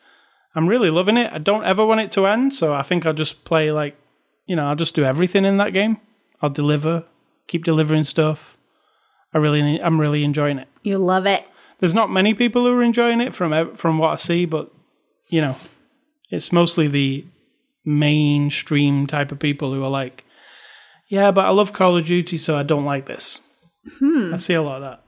[0.55, 1.33] I'm really loving it.
[1.33, 3.97] I don't ever want it to end, so I think I'll just play like,
[4.47, 5.99] you know, I'll just do everything in that game.
[6.41, 7.05] I'll deliver,
[7.47, 8.57] keep delivering stuff.
[9.35, 10.69] I really, I'm really enjoying it.
[10.83, 11.45] you love it.
[11.81, 14.73] There's not many people who are enjoying it from from what I see, but
[15.29, 15.57] you know,
[16.31, 17.25] it's mostly the
[17.89, 20.25] mainstream type of people who are like,
[21.09, 23.41] yeah, but I love Call of Duty, so I don't like this.
[24.03, 25.03] I see a lot of that.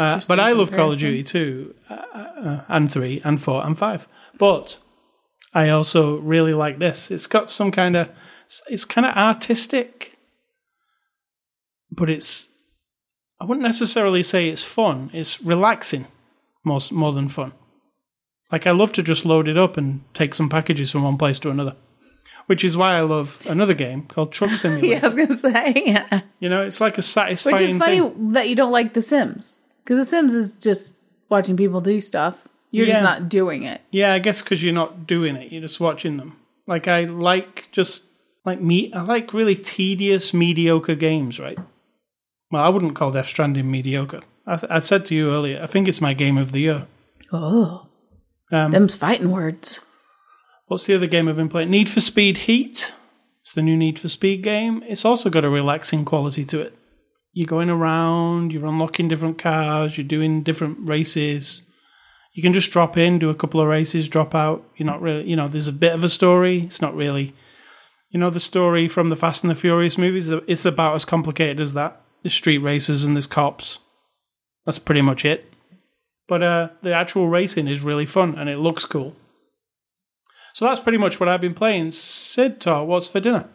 [0.00, 0.98] Uh, but I love Call of.
[0.98, 4.06] Duty too, uh, uh, and three, and four, and five.
[4.38, 4.78] But
[5.52, 7.10] I also really like this.
[7.10, 8.08] It's got some kind of,
[8.68, 10.16] it's kind of artistic,
[11.90, 12.48] but it's.
[13.40, 15.10] I wouldn't necessarily say it's fun.
[15.12, 16.06] It's relaxing,
[16.64, 17.52] most more than fun.
[18.52, 21.38] Like I love to just load it up and take some packages from one place
[21.40, 21.76] to another,
[22.48, 24.86] which is why I love another game called Truck Simulator.
[24.88, 25.72] Yeah, I was gonna say.
[25.86, 26.20] Yeah.
[26.40, 27.54] You know, it's like a satisfying.
[27.54, 28.32] Which is funny thing.
[28.32, 30.96] that you don't like The Sims because The Sims is just
[31.28, 32.46] watching people do stuff.
[32.70, 33.80] You're just not doing it.
[33.90, 36.36] Yeah, I guess because you're not doing it, you're just watching them.
[36.66, 38.02] Like I like just
[38.44, 41.58] like me, I like really tedious, mediocre games, right?
[42.50, 44.20] Well, I wouldn't call Death Stranding mediocre.
[44.46, 46.86] I, th- I said to you earlier, I think it's my game of the year.
[47.32, 47.86] Oh,
[48.50, 49.80] Um, them's fighting words.
[50.68, 51.70] What's the other game I've been playing?
[51.70, 52.92] Need for Speed Heat.
[53.42, 54.84] It's the new Need for Speed game.
[54.86, 56.76] It's also got a relaxing quality to it.
[57.32, 61.62] You're going around, you're unlocking different cars, you're doing different races.
[62.34, 64.62] You can just drop in, do a couple of races, drop out.
[64.76, 66.64] You're not really, you know, there's a bit of a story.
[66.64, 67.34] It's not really,
[68.10, 70.28] you know, the story from the Fast and the Furious movies.
[70.28, 72.02] It's about as complicated as that.
[72.22, 73.78] There's street races and there's cops.
[74.66, 75.50] That's pretty much it.
[76.28, 79.16] But uh, the actual racing is really fun and it looks cool.
[80.58, 81.92] So that's pretty much what I've been playing.
[81.92, 83.48] Sid, Tar, what's for dinner?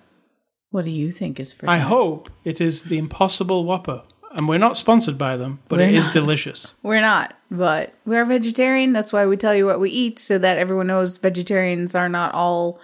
[0.72, 1.66] What do you think is for?
[1.66, 1.74] Dinner?
[1.74, 1.88] I dinner?
[1.90, 4.04] hope it is the Impossible Whopper.
[4.38, 6.14] And we're not sponsored by them, but We're it is not.
[6.14, 6.74] delicious.
[6.82, 8.94] We're not, but we are vegetarian.
[8.94, 12.34] That's why we tell you what we eat, so that everyone knows vegetarians are not
[12.34, 12.80] all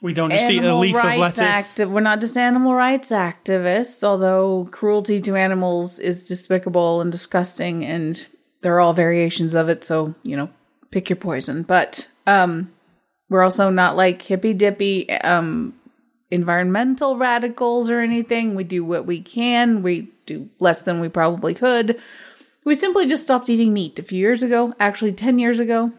[0.00, 1.38] We don't just eat a animal leaf of rights lettuce.
[1.40, 1.90] active.
[1.90, 8.26] We're not just animal rights activists, although cruelty to animals is despicable and disgusting, and
[8.62, 9.84] there are all variations of it.
[9.84, 10.48] So you know,
[10.90, 11.64] pick your poison.
[11.64, 12.72] But um,
[13.28, 15.74] we're also not like hippy dippy um
[16.30, 18.54] environmental radicals or anything.
[18.54, 19.82] We do what we can.
[19.82, 22.00] We do less than we probably could.
[22.64, 24.74] We simply just stopped eating meat a few years ago.
[24.80, 25.92] Actually, ten years ago.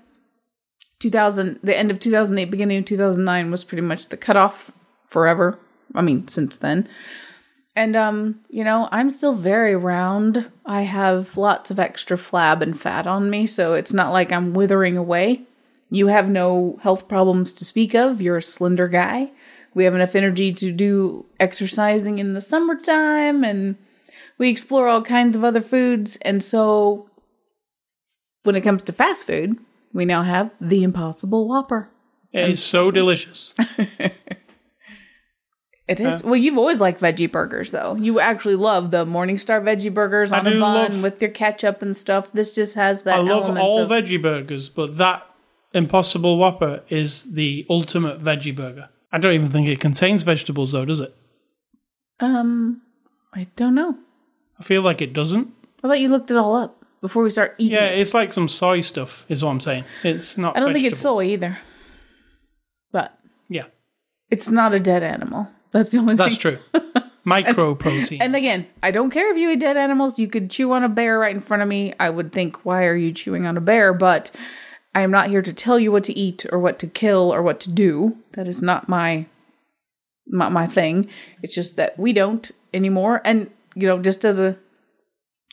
[1.00, 4.72] 2000 the end of 2008 beginning of 2009 was pretty much the cutoff
[5.08, 5.60] forever
[5.94, 6.88] i mean since then
[7.76, 12.80] and um you know i'm still very round i have lots of extra flab and
[12.80, 15.42] fat on me so it's not like i'm withering away
[15.90, 19.32] you have no health problems to speak of you're a slender guy
[19.74, 23.76] we have enough energy to do exercising in the summertime and
[24.38, 27.10] we explore all kinds of other foods and so
[28.44, 29.58] when it comes to fast food
[29.96, 31.90] we now have the Impossible Whopper.
[32.34, 33.54] It is so delicious.
[35.88, 36.24] It is.
[36.24, 37.96] Uh, well, you've always liked veggie burgers, though.
[37.96, 41.96] You actually love the Morningstar veggie burgers on a bun love- with your ketchup and
[41.96, 42.32] stuff.
[42.34, 43.90] This just has that I love element all of.
[43.92, 45.24] veggie burgers, but that
[45.76, 48.90] Impossible Whopper is the ultimate veggie burger.
[49.12, 51.14] I don't even think it contains vegetables, though, does it?
[52.20, 52.82] um,
[53.34, 53.98] I don't know.
[54.60, 55.50] I feel like it doesn't.
[55.84, 58.02] I thought you looked it all up before we start eating Yeah, it.
[58.02, 59.84] it's like some soy stuff, is what I'm saying.
[60.04, 60.56] It's not.
[60.56, 61.60] I don't think it's soy either,
[62.92, 63.18] but
[63.50, 63.66] Yeah,
[64.30, 65.50] it's not a dead animal.
[65.72, 66.58] That's the only that's thing.
[66.74, 66.82] true.
[67.26, 68.22] Micro protein.
[68.22, 70.20] And again, I don't care if you eat dead animals.
[70.20, 71.94] You could chew on a bear right in front of me.
[72.00, 73.94] I would think, why are you chewing on a bear?
[73.94, 74.32] But
[74.96, 77.44] I am not here to tell you what to eat or what to kill or
[77.44, 78.18] what to do.
[78.32, 79.28] That is not my
[80.28, 81.08] my, my thing.
[81.44, 83.22] It's just that we don't anymore.
[83.26, 84.58] And you know, just as a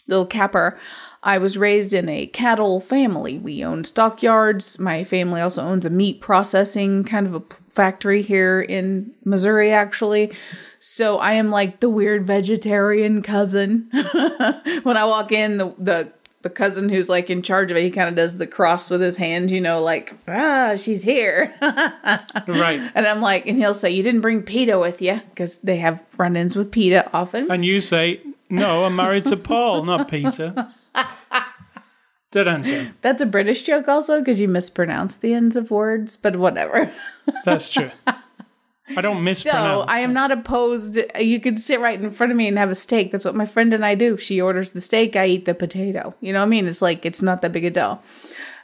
[0.08, 0.78] little capper,
[1.24, 3.38] I was raised in a cattle family.
[3.38, 4.78] We own stockyards.
[4.78, 10.32] My family also owns a meat processing kind of a factory here in Missouri, actually.
[10.80, 13.88] So I am like the weird vegetarian cousin.
[14.82, 16.12] when I walk in, the, the
[16.42, 19.00] the cousin who's like in charge of it, he kind of does the cross with
[19.00, 21.54] his hand, you know, like, ah, she's here.
[21.62, 22.80] right.
[22.94, 26.02] And I'm like, and he'll say, you didn't bring PETA with you because they have
[26.18, 27.50] run ins with PETA often.
[27.50, 28.20] And you say,
[28.50, 30.68] no, I'm married to Paul, not Peter.
[32.32, 32.94] Dun-dun-dun.
[33.02, 36.90] That's a British joke also because you mispronounce the ends of words, but whatever.
[37.44, 37.90] That's true.
[38.96, 39.84] I don't mispronounce.
[39.84, 40.98] So I am not opposed.
[41.18, 43.10] You could sit right in front of me and have a steak.
[43.10, 44.16] That's what my friend and I do.
[44.16, 46.14] She orders the steak, I eat the potato.
[46.20, 46.66] You know what I mean?
[46.66, 48.02] It's like it's not that big a deal.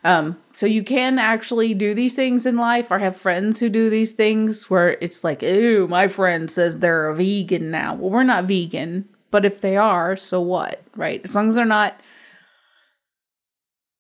[0.05, 3.91] Um, so you can actually do these things in life, or have friends who do
[3.91, 8.23] these things where it's like, "Ooh, my friend says they're a vegan now." Well, we're
[8.23, 11.21] not vegan, but if they are, so what, right?
[11.25, 12.01] As long as they're not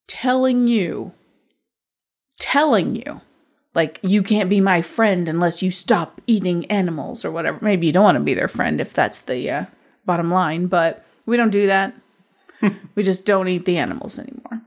[0.06, 1.12] telling you,
[2.38, 3.20] telling you
[3.74, 7.58] like you can't be my friend unless you stop eating animals or whatever.
[7.60, 9.64] Maybe you don't want to be their friend if that's the uh,
[10.04, 11.94] bottom line, but we don't do that.
[12.94, 14.62] we just don't eat the animals anymore.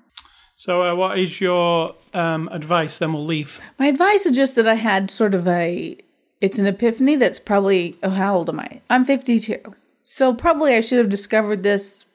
[0.56, 3.00] So, uh, what is your um, advice?
[3.00, 3.60] Then we'll leave.
[3.80, 5.98] My advice is just that I had sort of a
[6.40, 8.82] it's an epiphany that's probably oh how old am I?
[8.90, 9.58] I'm 52.
[10.04, 12.06] So probably I should have discovered this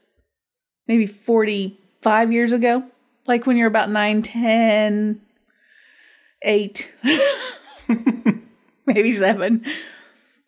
[0.87, 2.85] maybe 45 years ago.
[3.27, 5.21] Like when you're about 9, 10,
[6.43, 6.93] eight,
[8.87, 9.65] maybe seven.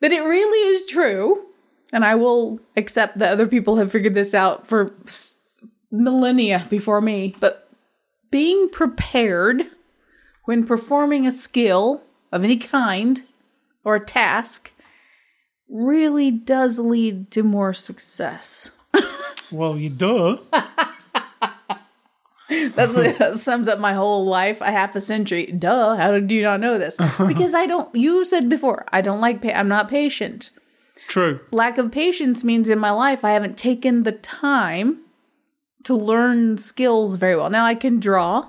[0.01, 1.45] But it really is true.
[1.93, 4.93] And I will accept that other people have figured this out for
[5.91, 7.35] millennia before me.
[7.41, 7.69] But
[8.31, 9.67] being prepared
[10.45, 13.23] when performing a skill of any kind
[13.85, 14.73] or a task
[15.69, 18.71] really does lead to more success.
[19.51, 20.39] well, you duh.
[22.75, 25.47] That sums up my whole life, a half a century.
[25.47, 26.97] Duh, how did you not know this?
[27.19, 30.51] Because I don't, you said before, I don't like, pa- I'm not patient.
[31.09, 31.41] True.
[31.51, 35.01] Lack of patience means in my life I haven't taken the time
[35.85, 37.51] to learn skills very well.
[37.51, 38.49] Now I can draw.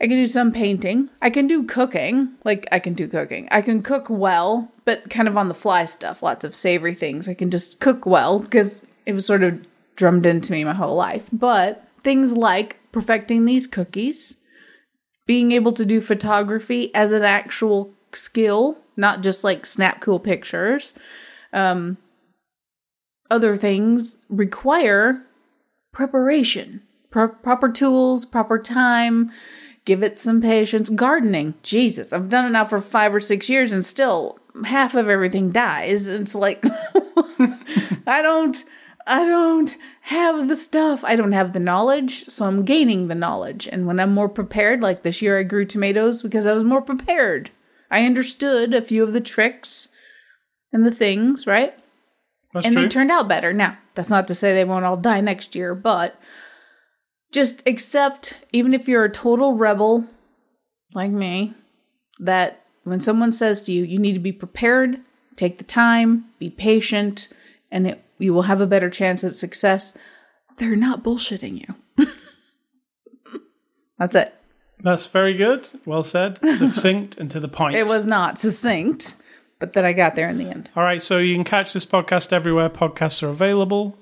[0.00, 1.10] I can do some painting.
[1.20, 2.36] I can do cooking.
[2.44, 3.48] Like I can do cooking.
[3.50, 7.28] I can cook well, but kind of on the fly stuff, lots of savory things.
[7.28, 9.66] I can just cook well because it was sort of
[9.96, 11.26] drummed into me my whole life.
[11.32, 14.38] But things like perfecting these cookies,
[15.26, 20.94] being able to do photography as an actual skill, not just like snap cool pictures.
[21.52, 21.98] Um,
[23.30, 25.22] other things require
[25.92, 26.80] preparation,
[27.10, 29.30] Pro- proper tools, proper time.
[29.84, 30.88] Give it some patience.
[30.88, 35.10] Gardening, Jesus, I've done it now for five or six years, and still half of
[35.10, 36.08] everything dies.
[36.08, 36.64] It's like
[38.06, 38.64] I don't,
[39.08, 41.02] I don't have the stuff.
[41.02, 43.66] I don't have the knowledge, so I'm gaining the knowledge.
[43.66, 46.82] And when I'm more prepared, like this year I grew tomatoes because I was more
[46.82, 47.50] prepared.
[47.90, 49.88] I understood a few of the tricks
[50.74, 51.74] and the things, right?
[52.52, 52.82] That's and true.
[52.82, 53.54] they turned out better.
[53.54, 56.20] Now, that's not to say they won't all die next year, but
[57.32, 60.06] just accept, even if you're a total rebel
[60.92, 61.54] like me,
[62.18, 65.00] that when someone says to you, you need to be prepared,
[65.34, 67.28] take the time, be patient,
[67.70, 69.96] and it you will have a better chance of success.
[70.56, 71.66] They're not bullshitting
[71.96, 72.06] you.
[73.98, 74.34] That's it.
[74.80, 75.68] That's very good.
[75.84, 76.38] Well said.
[76.56, 77.76] Succinct and to the point.
[77.76, 79.14] It was not succinct,
[79.58, 80.70] but that I got there in the end.
[80.76, 81.02] All right.
[81.02, 83.98] So you can catch this podcast everywhere podcasts are available.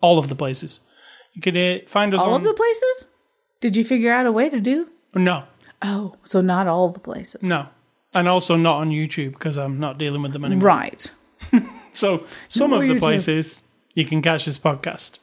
[0.00, 0.80] All of the places.
[1.34, 2.40] You can uh, find us All on.
[2.40, 3.08] of the places?
[3.60, 4.88] Did you figure out a way to do?
[5.14, 5.44] no.
[5.82, 7.42] Oh, so not all the places.
[7.42, 7.66] No.
[8.14, 10.66] And also not on YouTube because I'm not dealing with them anymore.
[10.66, 11.10] Right.
[11.94, 13.62] So some of the places
[13.94, 15.18] you can catch this podcast.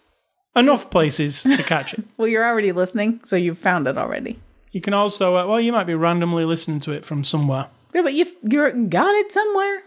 [0.56, 2.04] Enough places to catch it.
[2.18, 4.40] Well, you're already listening, so you've found it already.
[4.72, 7.68] You can also, uh, well, you might be randomly listening to it from somewhere.
[7.94, 9.78] Yeah, but you've you're got it somewhere.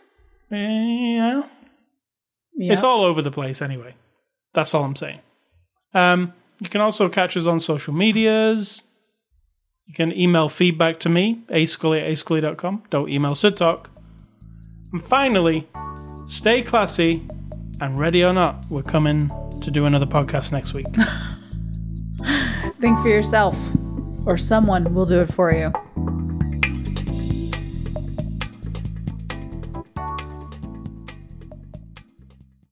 [0.53, 1.43] Eh, Yeah.
[2.55, 2.73] Yeah.
[2.73, 3.95] It's all over the place anyway.
[4.55, 5.21] That's all I'm saying.
[5.95, 8.85] Um, you can also catch us on social medias.
[9.87, 12.85] You can email feedback to me, ascully at ascully.com.
[12.91, 13.91] Don't email Sid Talk.
[14.93, 15.69] And finally,
[16.31, 17.27] stay classy
[17.81, 19.29] and ready or not, we're coming
[19.63, 20.87] to do another podcast next week.
[22.81, 23.59] Think for yourself,
[24.27, 25.73] or someone will do it for you.